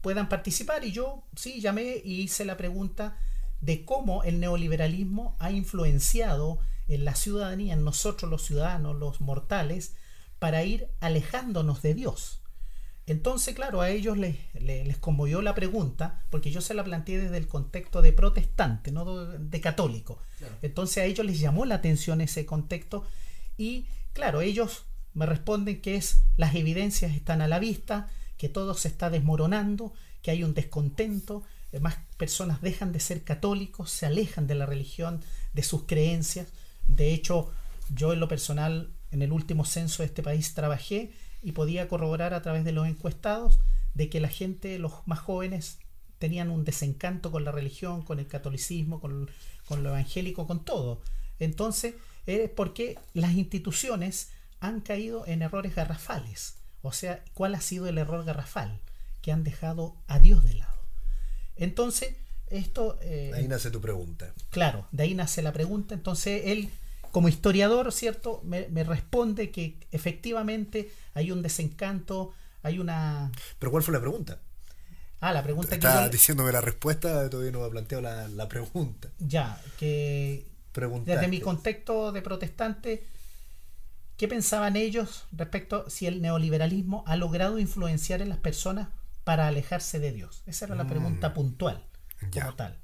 [0.00, 0.84] puedan participar.
[0.84, 3.16] Y yo sí llamé y hice la pregunta
[3.60, 9.94] de cómo el neoliberalismo ha influenciado en la ciudadanía, en nosotros los ciudadanos, los mortales,
[10.38, 12.41] para ir alejándonos de Dios.
[13.06, 17.36] Entonces, claro, a ellos les, les, conmovió la pregunta, porque yo se la planteé desde
[17.36, 20.20] el contexto de protestante, no de católico.
[20.62, 23.04] Entonces a ellos les llamó la atención ese contexto
[23.58, 24.84] y, claro, ellos
[25.14, 29.92] me responden que es las evidencias están a la vista, que todo se está desmoronando,
[30.22, 31.42] que hay un descontento,
[31.80, 35.22] más personas dejan de ser católicos, se alejan de la religión,
[35.54, 36.48] de sus creencias.
[36.86, 37.50] De hecho,
[37.94, 41.12] yo en lo personal, en el último censo de este país trabajé
[41.42, 43.58] y podía corroborar a través de los encuestados
[43.94, 45.78] de que la gente, los más jóvenes,
[46.18, 49.30] tenían un desencanto con la religión, con el catolicismo, con,
[49.66, 51.02] con lo evangélico, con todo.
[51.38, 51.94] Entonces,
[52.26, 56.54] es porque las instituciones han caído en errores garrafales.
[56.82, 58.80] O sea, ¿cuál ha sido el error garrafal?
[59.20, 60.80] Que han dejado a Dios de lado.
[61.56, 62.14] Entonces,
[62.48, 62.98] esto...
[63.02, 64.32] Eh, ahí nace tu pregunta.
[64.50, 65.94] Claro, de ahí nace la pregunta.
[65.94, 66.70] Entonces, él,
[67.12, 68.40] como historiador, ¿cierto?
[68.42, 73.30] Me, me responde que efectivamente hay un desencanto, hay una...
[73.58, 74.40] ¿Pero cuál fue la pregunta?
[75.20, 75.86] Ah, la pregunta que...
[75.86, 79.10] Está diciéndome la respuesta, todavía no ha planteado la, la pregunta.
[79.20, 80.50] Ya, que...
[81.04, 83.06] Desde mi contexto de protestante,
[84.16, 88.88] ¿qué pensaban ellos respecto si el neoliberalismo ha logrado influenciar en las personas
[89.22, 90.42] para alejarse de Dios?
[90.46, 91.34] Esa era la pregunta mm.
[91.34, 91.84] puntual,
[92.32, 92.78] como tal.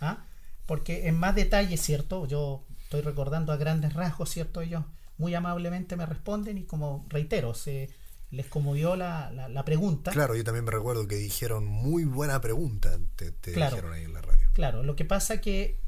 [0.00, 0.24] ¿Ah?
[0.64, 2.26] Porque en más detalle, ¿cierto?
[2.26, 2.64] Yo
[2.94, 4.60] estoy recordando a grandes rasgos, ¿cierto?
[4.60, 4.84] Ellos
[5.18, 7.90] muy amablemente me responden y como reitero, se
[8.30, 10.10] les conmovió la, la, pregunta.
[10.10, 14.22] Claro, yo también me recuerdo que dijeron muy buena pregunta, te, dijeron ahí en la
[14.22, 14.48] radio.
[14.52, 15.80] Claro, lo que pasa que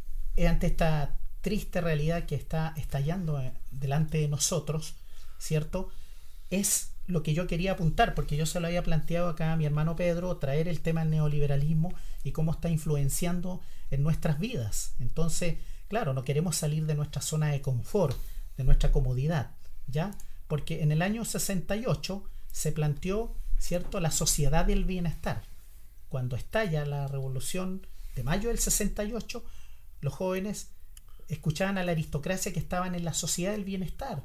[0.46, 4.96] ante esta triste realidad que está estallando eh, delante de nosotros,
[5.38, 5.90] ¿cierto?
[6.50, 9.64] Es lo que yo quería apuntar, porque yo se lo había planteado acá a mi
[9.64, 14.94] hermano Pedro, traer el tema del neoliberalismo y cómo está influenciando en nuestras vidas.
[14.98, 15.56] Entonces,
[15.88, 18.16] claro, no queremos salir de nuestra zona de confort,
[18.56, 19.50] de nuestra comodidad,
[19.86, 20.16] ¿ya?
[20.48, 25.42] Porque en el año 68 se planteó, ¿cierto?, la sociedad del bienestar.
[26.08, 29.44] Cuando estalla la revolución de mayo del 68,
[30.00, 30.68] los jóvenes
[31.28, 34.22] escuchaban a la aristocracia que estaban en la sociedad del bienestar,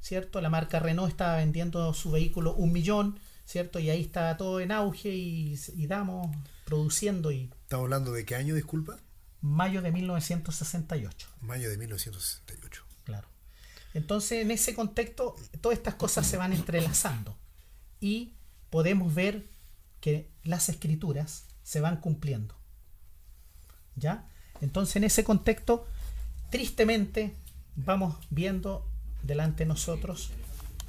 [0.00, 0.40] ¿cierto?
[0.40, 3.78] La marca Renault estaba vendiendo su vehículo un millón, ¿cierto?
[3.78, 6.28] Y ahí estaba todo en auge y, damos
[6.64, 7.50] produciendo y...
[7.62, 8.98] ¿Estamos hablando de qué año, disculpa?
[9.42, 11.28] Mayo de 1968.
[11.40, 12.84] Mayo de 1968.
[13.04, 13.28] Claro.
[13.92, 17.36] Entonces, en ese contexto, todas estas cosas se van entrelazando
[18.00, 18.34] y
[18.70, 19.46] podemos ver
[20.00, 22.54] que las escrituras se van cumpliendo.
[23.96, 24.28] ¿Ya?
[24.60, 25.86] Entonces, en ese contexto,
[26.50, 27.34] tristemente,
[27.76, 28.86] vamos viendo
[29.22, 30.30] delante de nosotros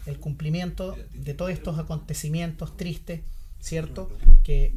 [0.05, 3.21] el cumplimiento de todos estos acontecimientos tristes,
[3.59, 4.11] ¿cierto?
[4.43, 4.75] Que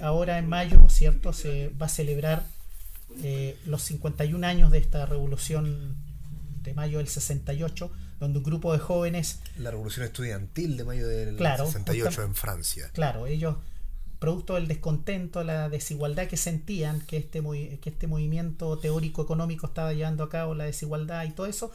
[0.00, 1.32] ahora en mayo, ¿cierto?
[1.32, 2.44] Se va a celebrar
[3.22, 5.96] eh, los 51 años de esta revolución
[6.62, 7.90] de mayo del 68,
[8.20, 9.40] donde un grupo de jóvenes...
[9.58, 12.90] La revolución estudiantil de mayo del 68 en Francia.
[12.92, 13.56] Claro, ellos,
[14.18, 17.42] producto del descontento, la desigualdad que sentían que este,
[17.80, 21.72] que este movimiento teórico económico estaba llevando a cabo, la desigualdad y todo eso,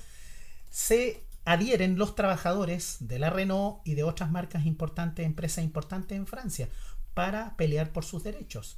[0.70, 6.28] se adhieren los trabajadores de la Renault y de otras marcas importantes, empresas importantes en
[6.28, 6.70] Francia,
[7.14, 8.78] para pelear por sus derechos.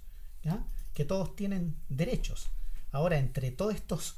[0.96, 2.48] Que todos tienen derechos.
[2.92, 4.16] Ahora, entre todos estos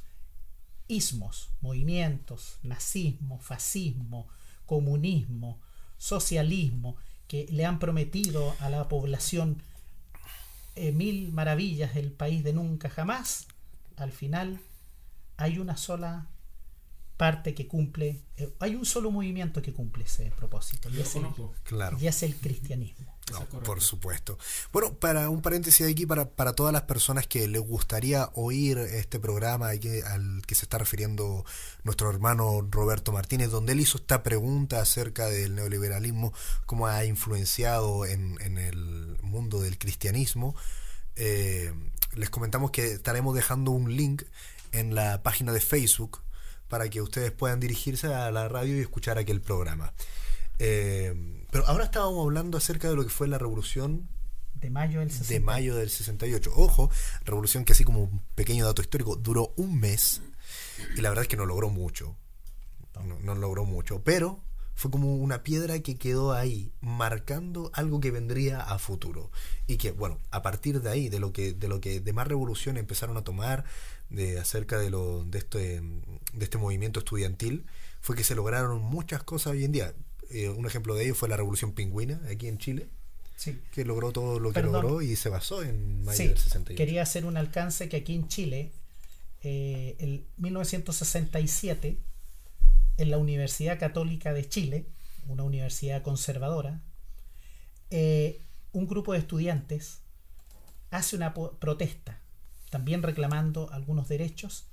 [0.87, 4.29] ismos, movimientos, nazismo, fascismo,
[4.65, 5.59] comunismo,
[5.97, 6.95] socialismo,
[7.27, 9.61] que le han prometido a la población
[10.75, 13.47] eh, mil maravillas del país de nunca jamás,
[13.97, 14.61] al final
[15.35, 16.29] hay una sola
[17.17, 21.01] parte que cumple, eh, hay un solo movimiento que cumple ese propósito, y
[21.63, 21.97] claro.
[21.99, 23.16] y es el cristianismo.
[23.31, 24.37] No, por supuesto.
[24.71, 29.19] Bueno, para un paréntesis aquí, para, para todas las personas que les gustaría oír este
[29.19, 31.45] programa que, al que se está refiriendo
[31.83, 36.33] nuestro hermano Roberto Martínez, donde él hizo esta pregunta acerca del neoliberalismo,
[36.65, 40.55] cómo ha influenciado en, en el mundo del cristianismo,
[41.17, 41.73] eh,
[42.15, 44.23] les comentamos que estaremos dejando un link
[44.71, 46.21] en la página de Facebook
[46.69, 49.93] para que ustedes puedan dirigirse a la radio y escuchar aquel programa.
[50.59, 54.07] Eh, pero ahora estábamos hablando acerca de lo que fue la revolución
[54.55, 55.33] de mayo del 68.
[55.33, 56.51] De mayo del 68.
[56.55, 56.89] Ojo,
[57.25, 60.21] revolución que así como un pequeño dato histórico, duró un mes
[60.95, 62.15] y la verdad es que no logró mucho.
[63.23, 64.41] No, logró mucho, pero
[64.73, 69.31] fue como una piedra que quedó ahí, marcando algo que vendría a futuro.
[69.67, 72.81] Y que, bueno, a partir de ahí, de lo que, de lo que demás revoluciones
[72.81, 73.65] empezaron a tomar,
[74.09, 77.67] de acerca de lo, de este, de este movimiento estudiantil,
[78.01, 79.93] fue que se lograron muchas cosas hoy en día.
[80.29, 82.89] Eh, un ejemplo de ello fue la Revolución Pingüina aquí en Chile.
[83.71, 86.75] que logró todo lo que logró y se basó en mayo del 68.
[86.75, 88.71] Quería hacer un alcance que aquí en Chile,
[89.43, 91.97] eh, en 1967,
[92.97, 94.87] en la Universidad Católica de Chile,
[95.27, 96.81] una universidad conservadora,
[97.91, 98.41] eh,
[98.73, 99.99] un grupo de estudiantes
[100.89, 102.19] hace una protesta,
[102.69, 104.65] también reclamando algunos derechos,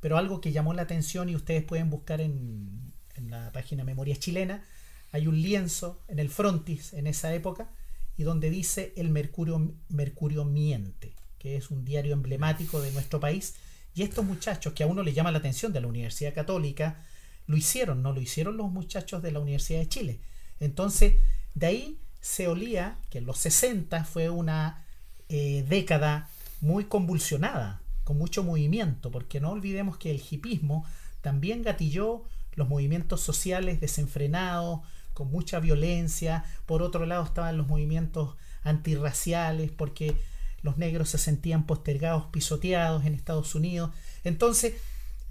[0.00, 4.16] pero algo que llamó la atención y ustedes pueden buscar en, en la página Memoria
[4.16, 4.64] Chilena,
[5.12, 7.70] hay un lienzo en el frontis en esa época
[8.16, 13.54] y donde dice el Mercurio, Mercurio miente, que es un diario emblemático de nuestro país.
[13.94, 17.04] Y estos muchachos, que a uno le llama la atención de la Universidad Católica,
[17.46, 20.20] lo hicieron, no lo hicieron los muchachos de la Universidad de Chile.
[20.60, 21.14] Entonces,
[21.54, 24.86] de ahí se olía que en los 60 fue una
[25.28, 30.86] eh, década muy convulsionada, con mucho movimiento, porque no olvidemos que el hipismo
[31.20, 34.80] también gatilló los movimientos sociales desenfrenados,
[35.14, 36.44] con mucha violencia.
[36.66, 40.16] Por otro lado estaban los movimientos antirraciales, porque
[40.62, 43.90] los negros se sentían postergados, pisoteados en Estados Unidos.
[44.24, 44.74] Entonces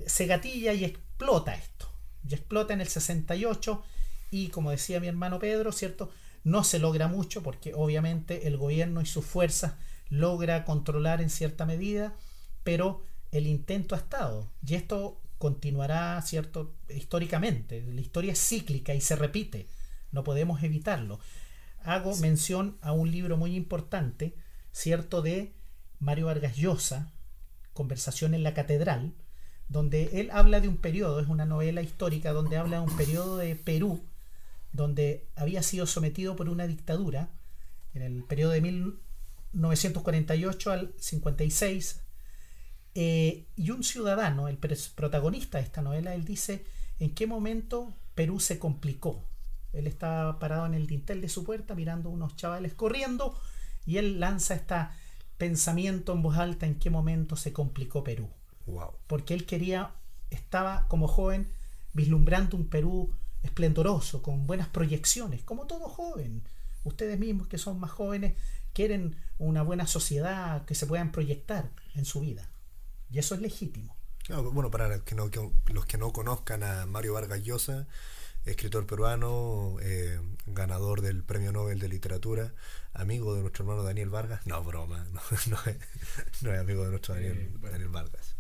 [0.06, 1.90] se gatilla y explota esto.
[2.28, 3.84] Y explota en el 68
[4.32, 6.10] y como decía mi hermano Pedro, ¿cierto?
[6.44, 9.74] No se logra mucho porque obviamente el gobierno y sus fuerzas
[10.10, 12.16] logra controlar en cierta medida,
[12.64, 14.50] pero el intento ha estado.
[14.66, 16.76] Y esto continuará, ¿cierto?
[16.88, 17.84] Históricamente.
[17.92, 19.66] La historia es cíclica y se repite.
[20.12, 21.20] No podemos evitarlo.
[21.84, 24.36] Hago mención a un libro muy importante,
[24.72, 25.24] ¿cierto?
[25.24, 25.56] De
[26.00, 27.12] Mario Vargas Llosa,
[27.74, 29.16] Conversación en la Catedral,
[29.68, 33.38] donde él habla de un periodo, es una novela histórica donde habla de un periodo
[33.38, 34.04] de Perú,
[34.74, 37.30] donde había sido sometido por una dictadura,
[37.96, 42.02] en el periodo de 1948 al 56,
[42.94, 46.66] eh, y un ciudadano, el protagonista de esta novela, él dice
[47.00, 49.24] en qué momento Perú se complicó.
[49.74, 53.40] Él estaba parado en el dintel de su puerta mirando unos chavales corriendo
[53.86, 54.76] y él lanza este
[55.38, 58.30] pensamiento en voz alta en qué momento se complicó Perú.
[59.08, 59.92] Porque él quería,
[60.30, 61.48] estaba como joven
[61.94, 63.14] vislumbrando un Perú
[63.44, 66.44] esplendoroso, con buenas proyecciones, como todo joven.
[66.84, 68.36] Ustedes mismos que son más jóvenes
[68.74, 72.51] quieren una buena sociedad que se puedan proyectar en su vida.
[73.12, 73.96] Y eso es legítimo.
[74.30, 75.30] bueno, para los que, no,
[75.68, 77.88] los que no conozcan a Mario Vargas Llosa,
[78.46, 82.54] escritor peruano, eh, ganador del Premio Nobel de Literatura,
[82.94, 84.46] amigo de nuestro hermano Daniel Vargas.
[84.48, 85.06] No, broma,
[85.48, 88.36] no, es, amigo de nuestro Daniel, eh, Daniel Vargas.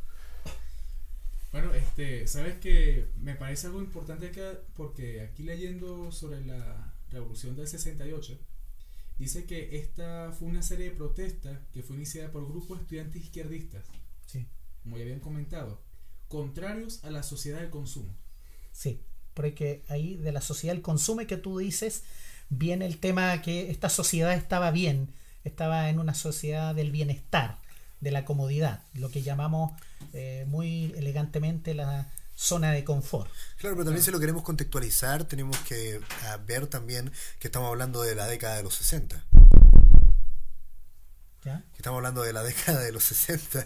[1.52, 7.58] Bueno, este, sabes que me parece algo importante acá, porque aquí leyendo sobre la revolución
[7.58, 8.40] del 68,
[9.20, 13.24] dice que esta fue una serie de protestas que fue iniciada por grupos de estudiantes
[13.24, 13.84] izquierdistas.
[14.84, 15.80] Como ya habían comentado,
[16.28, 18.16] contrarios a la sociedad del consumo.
[18.72, 19.02] Sí,
[19.34, 22.04] porque ahí de la sociedad del consumo que tú dices,
[22.50, 25.10] viene el tema que esta sociedad estaba bien,
[25.44, 27.60] estaba en una sociedad del bienestar
[28.00, 29.74] de la comodidad, lo que llamamos
[30.14, 33.30] eh, muy elegantemente la zona de confort.
[33.58, 38.02] Claro, pero también si lo queremos contextualizar, tenemos que ah, ver también que estamos hablando
[38.02, 39.24] de la década de los 60.
[41.44, 41.64] ¿Ya?
[41.76, 43.66] Estamos hablando de la década de los 60.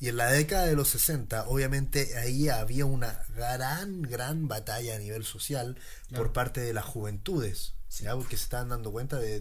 [0.00, 4.98] y en la década de los 60, obviamente ahí había una gran, gran batalla a
[4.98, 5.76] nivel social
[6.14, 7.74] por parte de las juventudes.
[8.14, 9.40] Porque se estaban dando cuenta de,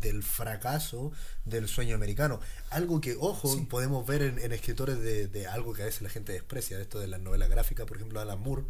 [0.00, 1.12] del fracaso
[1.44, 2.40] del sueño americano.
[2.70, 6.80] Algo que, ojo, podemos ver en, escritores de, algo que a veces la gente desprecia,
[6.80, 8.64] esto de la novela gráfica, por ejemplo, Alan Moore,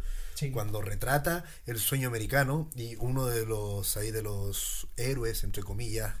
[0.53, 6.15] cuando retrata el sueño americano y uno de los ahí de los héroes, entre comillas,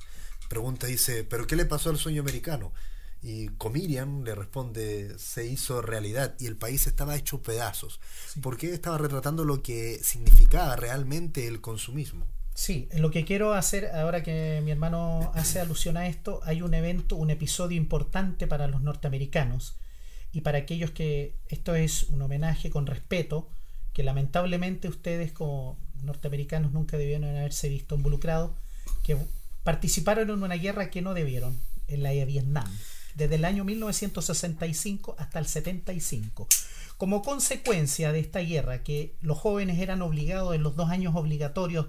[0.51, 2.73] pregunta, dice, ¿pero qué le pasó al sueño americano?
[3.23, 8.01] Y Comirian le responde, se hizo realidad y el país estaba hecho pedazos.
[8.41, 12.27] Porque estaba retratando lo que significaba realmente el consumismo.
[12.53, 16.73] Sí, lo que quiero hacer, ahora que mi hermano hace alusión a esto, hay un
[16.73, 19.77] evento, un episodio importante para los norteamericanos
[20.33, 23.47] y para aquellos que esto es un homenaje con respeto,
[23.93, 28.51] que lamentablemente ustedes como norteamericanos nunca debieron haberse visto involucrados,
[29.01, 29.15] que
[29.63, 32.69] participaron en una guerra que no debieron, en la de Vietnam,
[33.15, 36.47] desde el año 1965 hasta el 75.
[36.97, 41.87] Como consecuencia de esta guerra, que los jóvenes eran obligados en los dos años obligatorios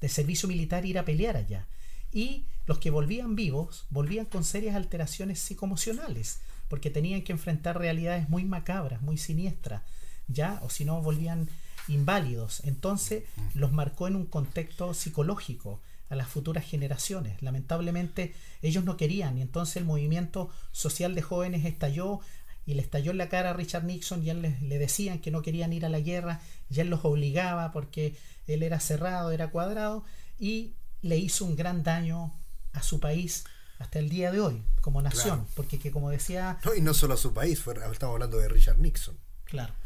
[0.00, 1.66] de servicio militar ir a pelear allá.
[2.12, 8.28] Y los que volvían vivos volvían con serias alteraciones psicomocionales, porque tenían que enfrentar realidades
[8.28, 9.82] muy macabras, muy siniestras,
[10.28, 11.48] ya, o si no volvían
[11.88, 12.60] inválidos.
[12.64, 13.24] Entonces
[13.54, 15.80] los marcó en un contexto psicológico
[16.12, 17.40] a las futuras generaciones.
[17.40, 22.20] Lamentablemente ellos no querían y entonces el movimiento social de jóvenes estalló
[22.66, 25.40] y le estalló en la cara a Richard Nixon y él le, decían que no
[25.40, 28.14] querían ir a la guerra y él los obligaba porque
[28.46, 30.04] él era cerrado, era cuadrado
[30.38, 32.38] y le hizo un gran daño
[32.74, 33.44] a su país
[33.78, 36.58] hasta el día de hoy como nación, porque que como decía...
[36.62, 39.16] No, y no solo a su país, estamos hablando de Richard Nixon.
[39.44, 39.81] Claro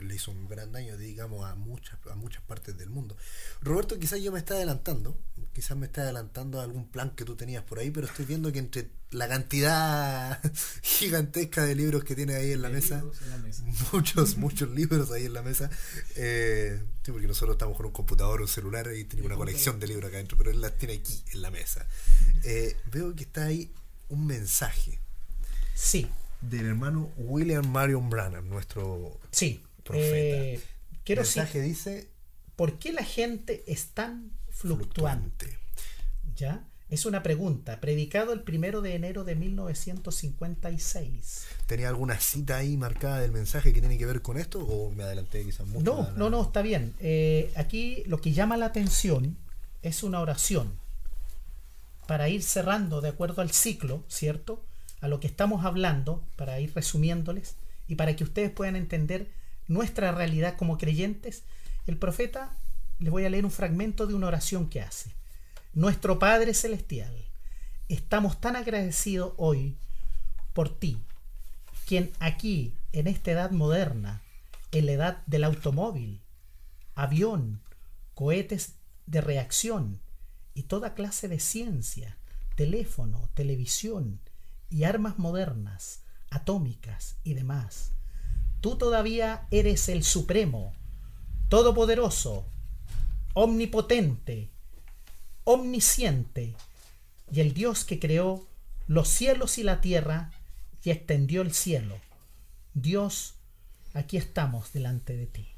[0.00, 3.16] le hizo un gran daño, digamos, a muchas, a muchas partes del mundo.
[3.60, 5.18] Roberto, quizás yo me está adelantando,
[5.52, 8.52] quizás me está adelantando a algún plan que tú tenías por ahí, pero estoy viendo
[8.52, 10.40] que entre la cantidad
[10.82, 13.02] gigantesca de libros que tiene ahí en la, mesa,
[13.92, 15.68] muchos, muchos libros ahí en la mesa,
[16.16, 19.88] eh, sí, porque nosotros estamos con un computador, un celular y tenemos una colección de
[19.88, 21.86] libros acá adentro, pero él las tiene aquí en la mesa.
[22.44, 23.72] Eh, veo que está ahí
[24.08, 25.00] un mensaje.
[25.74, 26.08] Sí.
[26.40, 29.62] Del hermano William Marion Branham, nuestro sí.
[29.94, 30.60] Eh,
[31.04, 32.08] quiero mensaje dice:
[32.56, 35.58] ¿Por qué la gente es tan fluctuante?
[36.36, 36.64] ¿Ya?
[36.90, 41.46] Es una pregunta, predicado el primero de enero de 1956.
[41.66, 45.04] ¿Tenía alguna cita ahí marcada del mensaje que tiene que ver con esto o me
[45.04, 45.84] adelanté quizás mucho?
[45.84, 46.92] No, no, no, está bien.
[46.98, 49.36] Eh, aquí lo que llama la atención
[49.82, 50.72] es una oración
[52.08, 54.64] para ir cerrando de acuerdo al ciclo, ¿cierto?
[55.00, 57.54] A lo que estamos hablando, para ir resumiéndoles
[57.86, 59.28] y para que ustedes puedan entender
[59.70, 61.44] nuestra realidad como creyentes.
[61.86, 62.52] El profeta,
[62.98, 65.14] les voy a leer un fragmento de una oración que hace.
[65.74, 67.14] Nuestro Padre Celestial,
[67.88, 69.76] estamos tan agradecidos hoy
[70.54, 70.98] por ti,
[71.86, 74.22] quien aquí, en esta edad moderna,
[74.72, 76.20] en la edad del automóvil,
[76.96, 77.62] avión,
[78.14, 78.74] cohetes
[79.06, 80.00] de reacción
[80.52, 82.16] y toda clase de ciencia,
[82.56, 84.18] teléfono, televisión
[84.68, 87.92] y armas modernas, atómicas y demás.
[88.60, 90.74] Tú todavía eres el Supremo,
[91.48, 92.46] Todopoderoso,
[93.32, 94.50] Omnipotente,
[95.44, 96.54] Omnisciente
[97.32, 98.46] y el Dios que creó
[98.86, 100.30] los cielos y la tierra
[100.82, 101.96] y extendió el cielo.
[102.74, 103.34] Dios,
[103.94, 105.48] aquí estamos delante de ti.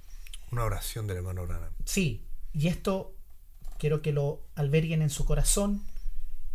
[0.53, 1.73] Una oración del hermano Branham.
[1.85, 3.15] Sí, y esto
[3.79, 5.83] quiero que lo alberguen en su corazón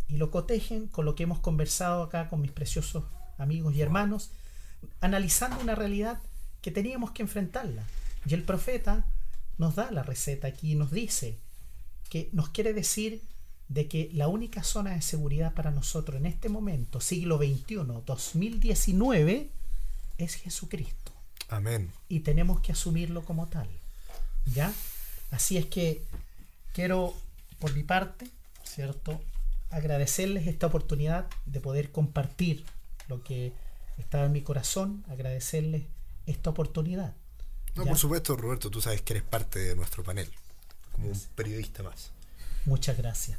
[0.08, 3.04] y lo cotejen con lo que hemos conversado acá con mis preciosos
[3.36, 4.30] amigos y hermanos,
[5.00, 6.22] analizando una realidad
[6.60, 7.84] que teníamos que enfrentarla.
[8.26, 9.04] Y el profeta
[9.58, 11.38] nos da la receta aquí y nos dice
[12.08, 13.22] que nos quiere decir
[13.68, 19.50] de que la única zona de seguridad para nosotros en este momento, siglo XXI, 2019,
[20.16, 21.12] es Jesucristo
[21.48, 21.90] Amén.
[22.08, 23.68] y tenemos que asumirlo como tal.
[24.54, 24.72] ¿Ya?
[25.30, 26.02] Así es que
[26.72, 27.14] quiero,
[27.58, 28.26] por mi parte,
[28.64, 29.20] ¿cierto?
[29.70, 32.64] Agradecerles esta oportunidad de poder compartir
[33.08, 33.52] lo que
[33.98, 35.82] estaba en mi corazón, agradecerles
[36.30, 37.14] esta oportunidad.
[37.74, 37.90] No, ¿ya?
[37.90, 40.30] por supuesto, Roberto, tú sabes que eres parte de nuestro panel,
[40.92, 42.10] como un periodista más.
[42.64, 43.38] Muchas gracias.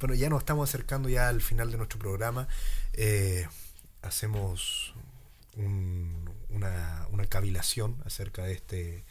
[0.00, 2.48] Bueno, ya nos estamos acercando ya al final de nuestro programa.
[2.94, 3.46] Eh,
[4.02, 4.94] hacemos
[5.56, 9.04] un- una, una cavilación acerca de este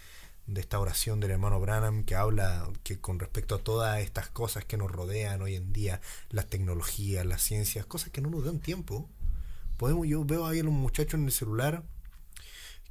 [0.48, 4.66] de esta oración del hermano Branham que habla que con respecto a todas estas cosas
[4.66, 8.60] que nos rodean hoy en día, las tecnologías, las ciencias, cosas que no nos dan
[8.60, 9.08] tiempo.
[9.78, 11.84] Podemos, yo veo ahí a un muchacho en el celular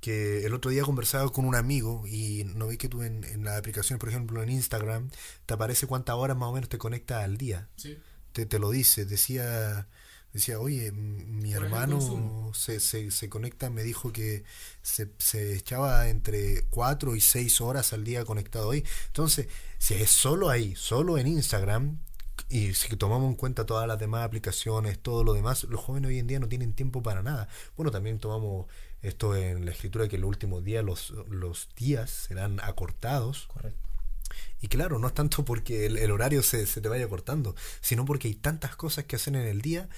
[0.01, 3.44] que el otro día conversaba con un amigo y no vi que tú en, en
[3.44, 5.11] las aplicaciones, por ejemplo en Instagram,
[5.46, 7.98] te aparece cuántas horas más o menos te conectas al día Sí.
[8.32, 9.88] te, te lo dice, decía,
[10.32, 14.44] decía, oye, mi Por hermano se, se, se conecta, me dijo que
[14.82, 18.84] se, se echaba entre 4 y 6 horas al día conectado ahí.
[19.09, 19.48] Entonces,
[19.78, 21.98] si es solo ahí, solo en Instagram,
[22.48, 26.18] y si tomamos en cuenta todas las demás aplicaciones, todo lo demás, los jóvenes hoy
[26.18, 27.48] en día no tienen tiempo para nada.
[27.76, 28.66] Bueno, también tomamos
[29.03, 33.46] esto en la escritura que en los últimos días los, los días serán acortados.
[33.48, 33.78] Correcto.
[34.62, 38.05] Y claro, no es tanto porque el, el horario se, se te vaya cortando, sino
[38.05, 39.88] porque hay tantas cosas que hacer en el día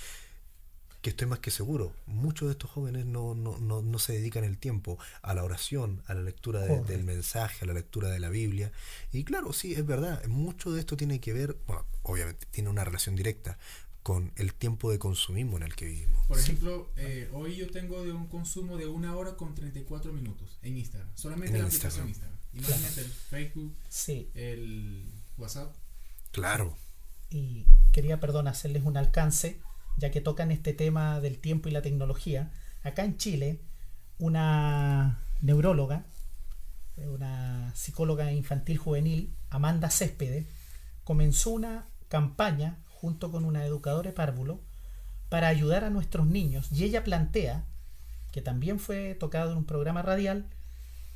[1.02, 1.92] que estoy más que seguro.
[2.06, 6.00] Muchos de estos jóvenes no, no, no, no se dedican el tiempo a la oración,
[6.06, 8.70] a la lectura de- del mensaje, a la lectura de la Biblia.
[9.10, 12.84] Y claro, sí, es verdad, mucho de esto tiene que ver, bueno, obviamente tiene una
[12.84, 13.58] relación directa
[14.02, 16.26] con el tiempo de consumismo en el que vivimos.
[16.26, 20.58] Por ejemplo, eh, hoy yo tengo de un consumo de una hora con 34 minutos
[20.62, 21.10] en Instagram.
[21.14, 22.36] Solamente En la aplicación Instagram.
[22.54, 22.78] Instagram.
[22.78, 25.04] Imagínate el Facebook, Sí, el
[25.38, 25.74] WhatsApp.
[26.32, 26.76] Claro,
[27.32, 29.58] y quería, perdón, hacerles un alcance,
[29.96, 32.50] ya que tocan este tema del tiempo y la tecnología.
[32.82, 33.60] Acá en Chile,
[34.18, 36.04] una neuróloga,
[36.96, 40.46] una psicóloga infantil juvenil, Amanda Céspedes,
[41.04, 44.60] comenzó una campaña junto con una educadora de párvulo
[45.28, 47.64] para ayudar a nuestros niños y ella plantea,
[48.30, 50.46] que también fue tocado en un programa radial,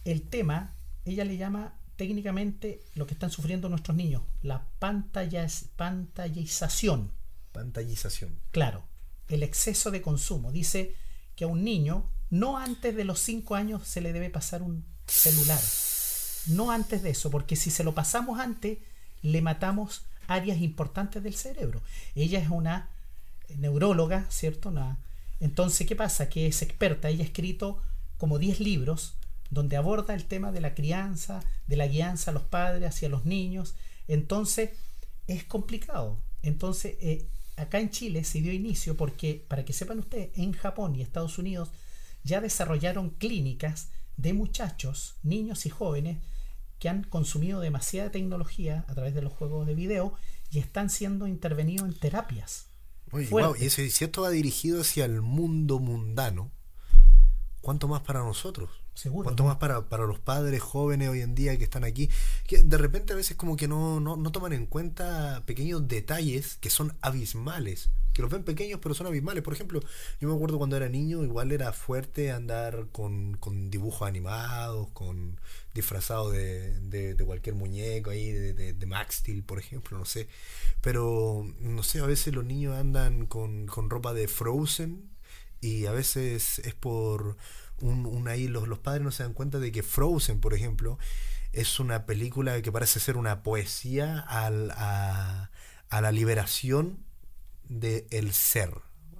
[0.05, 0.74] el tema,
[1.05, 7.12] ella le llama técnicamente lo que están sufriendo nuestros niños, la pantallas, pantallización.
[7.53, 8.37] pantallización.
[8.51, 8.82] Claro,
[9.28, 10.51] el exceso de consumo.
[10.51, 10.97] Dice
[11.37, 14.84] que a un niño, no antes de los 5 años se le debe pasar un
[15.07, 15.61] celular.
[16.49, 18.78] No antes de eso, porque si se lo pasamos antes,
[19.22, 21.83] le matamos áreas importantes del cerebro.
[22.14, 22.89] Ella es una
[23.57, 24.72] neuróloga, ¿cierto?
[25.41, 26.29] Entonces, ¿qué pasa?
[26.29, 27.09] Que es experta.
[27.09, 27.81] Ella ha escrito
[28.18, 29.14] como 10 libros
[29.51, 33.24] donde aborda el tema de la crianza, de la guianza a los padres hacia los
[33.24, 33.74] niños.
[34.09, 34.70] Entonces,
[35.27, 36.18] es complicado.
[36.43, 40.95] Entonces, eh, acá en Chile se dio inicio porque, para que sepan ustedes, en Japón
[40.95, 41.70] y Estados Unidos
[42.24, 46.18] ya desarrollaron clínicas de muchachos, niños y jóvenes
[46.79, 50.14] que han consumido demasiada tecnología a través de los juegos de video
[50.51, 52.68] y están siendo intervenidos en terapias.
[53.12, 56.51] Oye, guau, y si esto va dirigido hacia el mundo mundano,
[57.61, 58.70] ¿cuánto más para nosotros?
[58.95, 59.24] Seguro.
[59.24, 62.09] Cuanto más para, para los padres jóvenes hoy en día que están aquí,
[62.47, 66.57] que de repente a veces como que no, no, no toman en cuenta pequeños detalles
[66.57, 69.42] que son abismales que los ven pequeños pero son abismales.
[69.42, 69.80] Por ejemplo,
[70.20, 73.38] yo me acuerdo cuando era niño, igual era fuerte andar con,
[73.70, 75.38] dibujos animados, con
[75.74, 80.28] disfrazado de, cualquier muñeco ahí, de, de, Max Steel, por ejemplo, no sé.
[80.80, 85.10] Pero, no sé, a veces los niños andan con, ropa de Frozen
[85.60, 87.36] y a veces es por
[87.80, 90.98] un, un ahí los, los padres no se dan cuenta de que Frozen, por ejemplo,
[91.52, 95.50] es una película que parece ser una poesía a
[96.00, 97.05] la liberación
[97.68, 98.70] de el ser.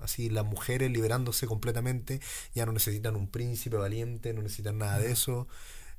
[0.01, 2.21] Así las mujeres liberándose completamente,
[2.55, 5.49] ya no necesitan un príncipe valiente, no necesitan nada de eso.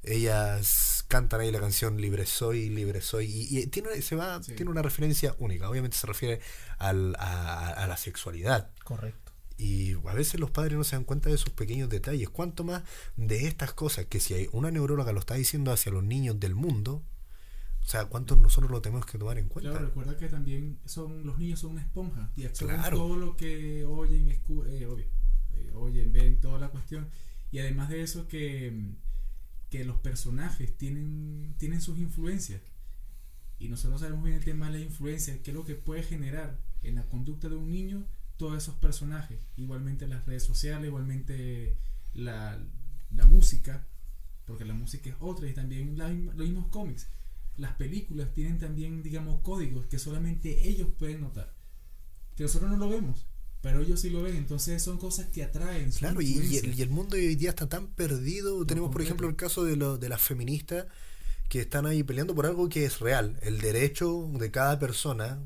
[0.03, 3.25] Ellas cantan ahí la canción Libre soy, libre soy.
[3.25, 5.69] Y, tiene, se va, tiene una referencia única.
[5.69, 6.39] Obviamente se refiere
[6.77, 8.69] al, a, la sexualidad.
[8.83, 9.33] Correcto.
[9.57, 12.29] Y a veces los padres no se dan cuenta de esos pequeños detalles.
[12.29, 12.83] Cuanto más
[13.15, 16.53] de estas cosas que si hay una neuróloga lo está diciendo hacia los niños del
[16.53, 17.03] mundo,
[17.88, 19.71] o sea, ¿cuántos nosotros lo tenemos que tomar en cuenta?
[19.71, 23.85] Claro, recuerda que también son los niños son una esponja y absorben todo lo que
[23.85, 27.07] oyen, eh, eh, oyen, ven, toda la cuestión.
[27.49, 28.91] Y además de eso que,
[29.69, 32.61] que los personajes tienen, tienen sus influencias.
[33.57, 36.59] Y nosotros sabemos bien el tema de la influencia, qué es lo que puede generar
[36.83, 39.39] en la conducta de un niño todos esos personajes.
[39.55, 41.77] Igualmente las redes sociales, igualmente
[42.13, 42.61] la,
[43.11, 43.88] la música,
[44.43, 47.07] porque la música es otra, y también los mismos cómics
[47.58, 51.53] las películas tienen también, digamos, códigos que solamente ellos pueden notar.
[52.36, 53.26] Que nosotros no lo vemos,
[53.62, 54.36] pero ellos sí lo ven.
[54.36, 55.91] Entonces son cosas que atraen.
[55.91, 58.66] Claro, y, y, el, mundo hoy día está tan perdido.
[58.66, 60.86] Tenemos, por ejemplo, el caso de, lo, de las feministas
[61.49, 63.39] que están ahí peleando por algo que es real.
[63.41, 65.41] El derecho de cada persona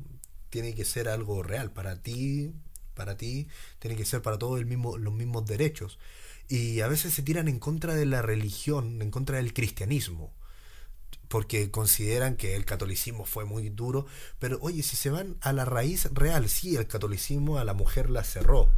[0.50, 1.72] tiene que ser algo real.
[1.72, 2.52] Para ti,
[2.94, 3.48] para ti,
[3.78, 5.98] tiene que ser para todos el mismo, los mismos derechos.
[6.46, 10.34] Y a veces se tiran en contra de la religión, en contra del cristianismo
[11.32, 14.04] porque consideran que el catolicismo fue muy duro,
[14.38, 18.10] pero oye, si se van a la raíz real, sí, el catolicismo a la mujer
[18.10, 18.68] la cerró,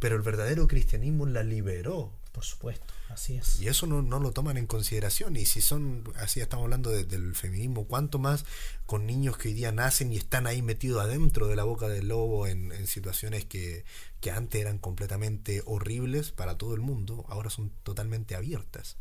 [0.00, 2.12] pero el verdadero cristianismo la liberó.
[2.32, 3.60] Por supuesto, así es.
[3.60, 5.36] Y eso no, lo toman en consideración.
[5.36, 8.46] Y si son, así estamos hablando del feminismo, ¿cuánto más
[8.84, 12.08] con niños que hoy día nacen y están ahí metidos adentro de la boca del
[12.08, 13.84] lobo en, en situaciones que,
[14.20, 18.96] que antes eran completamente horribles para todo el mundo, ahora son totalmente abiertas?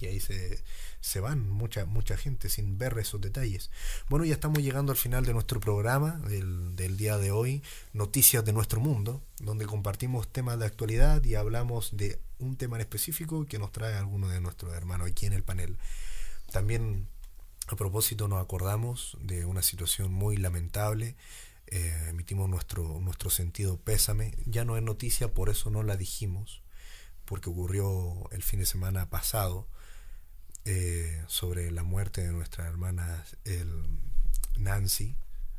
[0.00, 0.62] Y ahí se,
[1.00, 3.70] se van mucha, mucha gente sin ver esos detalles.
[4.08, 8.44] Bueno, ya estamos llegando al final de nuestro programa del, del día de hoy, Noticias
[8.44, 13.46] de nuestro mundo, donde compartimos temas de actualidad y hablamos de un tema en específico
[13.46, 15.76] que nos trae alguno de nuestros hermanos aquí en el panel.
[16.50, 17.08] También
[17.68, 21.16] a propósito nos acordamos de una situación muy lamentable.
[21.66, 24.34] Eh, emitimos nuestro, nuestro sentido pésame.
[24.46, 26.62] Ya no es noticia, por eso no la dijimos,
[27.24, 29.66] porque ocurrió el fin de semana pasado
[30.66, 33.84] eh, sobre la muerte de nuestra hermana el
[34.56, 35.14] Nancy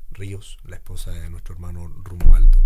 [0.10, 2.66] Ríos, la esposa de nuestro hermano Romualdo.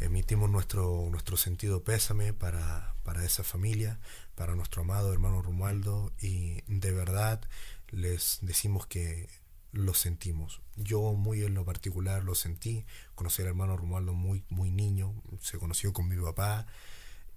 [0.00, 3.98] Emitimos nuestro, nuestro sentido pésame para, para esa familia,
[4.34, 7.40] para nuestro amado hermano Romualdo y de verdad
[7.88, 9.28] les decimos que
[9.72, 10.60] lo sentimos.
[10.76, 12.84] Yo muy en lo particular lo sentí.
[13.14, 16.66] Conocí al hermano Romualdo muy, muy niño, se conoció con mi papá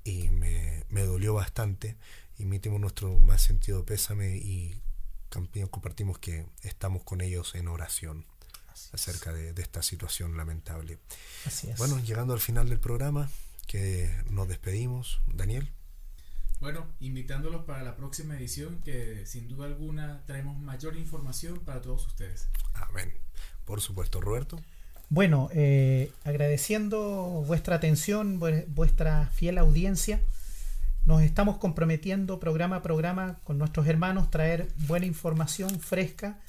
[0.04, 1.96] y me, me dolió bastante
[2.40, 4.76] emitimos nuestro más sentido pésame y
[5.70, 8.26] compartimos que estamos con ellos en oración
[8.92, 11.00] acerca de, esta situación lamentable.
[11.78, 13.30] Bueno, llegando al final del programa,
[13.68, 15.22] que nos despedimos.
[15.28, 15.70] Daniel.
[16.60, 22.08] Bueno, invitándolos para la próxima edición, que sin duda alguna traemos mayor información para todos
[22.08, 22.48] ustedes.
[22.74, 23.14] Amén.
[23.66, 24.62] Por supuesto, Roberto.
[25.10, 30.22] Bueno, eh, agradeciendo vuestra atención, vuestra fiel audiencia
[31.06, 36.40] nos estamos comprometiendo programa a programa con nuestros hermanos, traer buena información fresca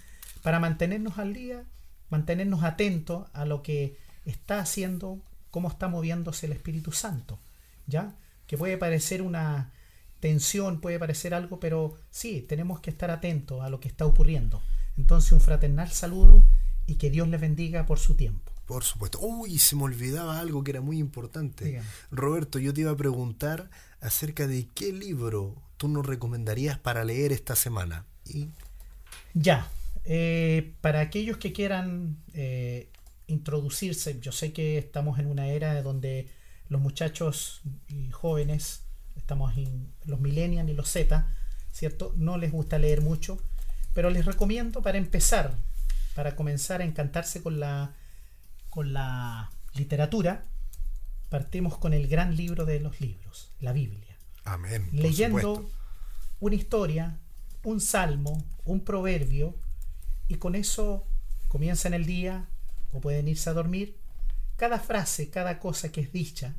[0.42, 1.64] para mantenernos al día,
[2.08, 5.18] mantenernos atentos a lo que está haciendo,
[5.50, 7.38] cómo está moviéndose el Espíritu Santo.
[7.86, 8.14] ¿Ya?
[8.46, 9.72] Que puede parecer una
[10.20, 14.62] tensión, puede parecer algo, pero sí, tenemos que estar atentos a lo que está ocurriendo.
[14.96, 16.46] Entonces, un fraternal saludo
[16.86, 18.53] y que Dios les bendiga por su tiempo.
[18.66, 19.18] Por supuesto.
[19.20, 21.82] Uy, se me olvidaba algo que era muy importante.
[22.10, 27.32] Roberto, yo te iba a preguntar acerca de qué libro tú nos recomendarías para leer
[27.32, 28.06] esta semana.
[28.24, 28.48] Y...
[29.34, 29.68] Ya,
[30.04, 32.88] eh, para aquellos que quieran eh,
[33.26, 36.28] introducirse, yo sé que estamos en una era donde
[36.68, 38.82] los muchachos y jóvenes,
[39.16, 41.26] estamos en los millennials y los Z,
[41.72, 42.14] ¿cierto?
[42.16, 43.38] No les gusta leer mucho,
[43.92, 45.54] pero les recomiendo para empezar,
[46.14, 47.94] para comenzar a encantarse con la
[48.74, 50.46] con la literatura,
[51.28, 54.18] partimos con el gran libro de los libros, la Biblia.
[54.42, 54.88] Amén.
[54.90, 55.70] Leyendo
[56.40, 57.16] una historia,
[57.62, 59.54] un salmo, un proverbio,
[60.26, 61.06] y con eso
[61.46, 62.48] comienzan el día
[62.92, 63.96] o pueden irse a dormir.
[64.56, 66.56] Cada frase, cada cosa que es dicha,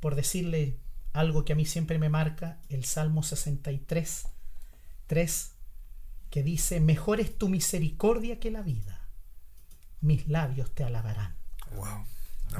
[0.00, 0.78] por decirle
[1.12, 4.26] algo que a mí siempre me marca, el Salmo 63,
[5.06, 5.52] 3,
[6.28, 8.99] que dice, mejor es tu misericordia que la vida,
[10.00, 11.34] mis labios te alabarán.
[11.74, 12.04] Wow.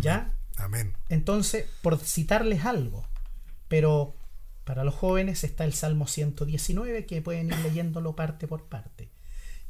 [0.01, 0.35] ¿Ya?
[0.57, 0.97] Amén.
[1.09, 3.07] Entonces, por citarles algo,
[3.69, 4.15] pero
[4.65, 9.11] para los jóvenes está el Salmo 119 que pueden ir leyéndolo parte por parte.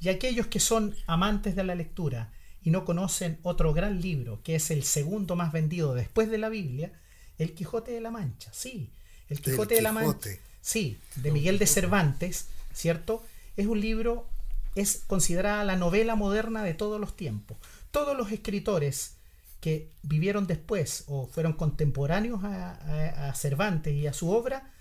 [0.01, 4.55] Y aquellos que son amantes de la lectura y no conocen otro gran libro, que
[4.57, 6.93] es el segundo más vendido después de la Biblia,
[7.39, 8.51] El Quijote de la Mancha.
[8.53, 8.91] Sí,
[9.29, 10.31] El Quijote de la Mancha.
[10.61, 13.25] Sí, de Miguel de Cervantes, ¿cierto?
[13.57, 14.29] Es un libro,
[14.75, 17.59] es considerada la novela moderna de todos los tiempos.
[17.91, 19.17] Todos los escritores
[19.61, 24.73] que vivieron después o fueron contemporáneos a, Cervantes y a su obra,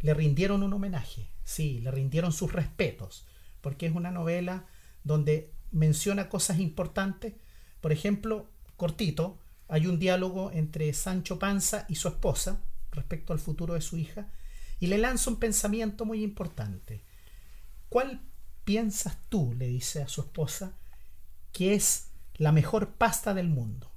[0.00, 3.26] le rindieron un homenaje, sí, le rindieron sus respetos,
[3.60, 4.66] porque es una novela
[5.02, 7.34] donde menciona cosas importantes.
[7.80, 9.38] Por ejemplo, cortito,
[9.68, 14.28] hay un diálogo entre Sancho Panza y su esposa respecto al futuro de su hija,
[14.80, 17.02] y le lanza un pensamiento muy importante.
[17.88, 18.20] ¿Cuál
[18.64, 20.72] piensas tú, le dice a su esposa,
[21.52, 23.94] que es la mejor pasta del mundo?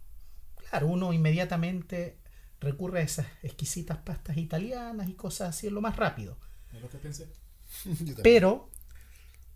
[0.70, 2.18] claro, uno inmediatamente
[2.60, 6.38] recurre a esas exquisitas pastas italianas y cosas así, lo más rápido.
[6.74, 7.28] Es lo que pensé.
[8.24, 8.70] Pero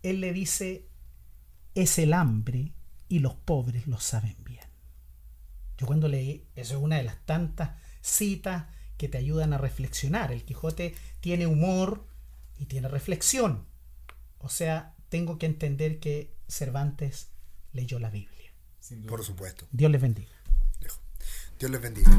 [0.02, 0.88] él le dice,
[1.74, 2.72] es el hambre
[3.08, 4.64] y los pobres lo saben bien.
[5.78, 10.32] Yo cuando leí, eso es una de las tantas citas que te ayudan a reflexionar.
[10.32, 12.06] El Quijote tiene humor
[12.58, 13.66] y tiene reflexión.
[14.38, 17.28] O sea, tengo que entender que Cervantes
[17.74, 18.50] leyó la Biblia.
[19.06, 19.68] Por supuesto.
[19.70, 20.32] Dios les bendiga.
[21.58, 22.10] Dios les bendiga.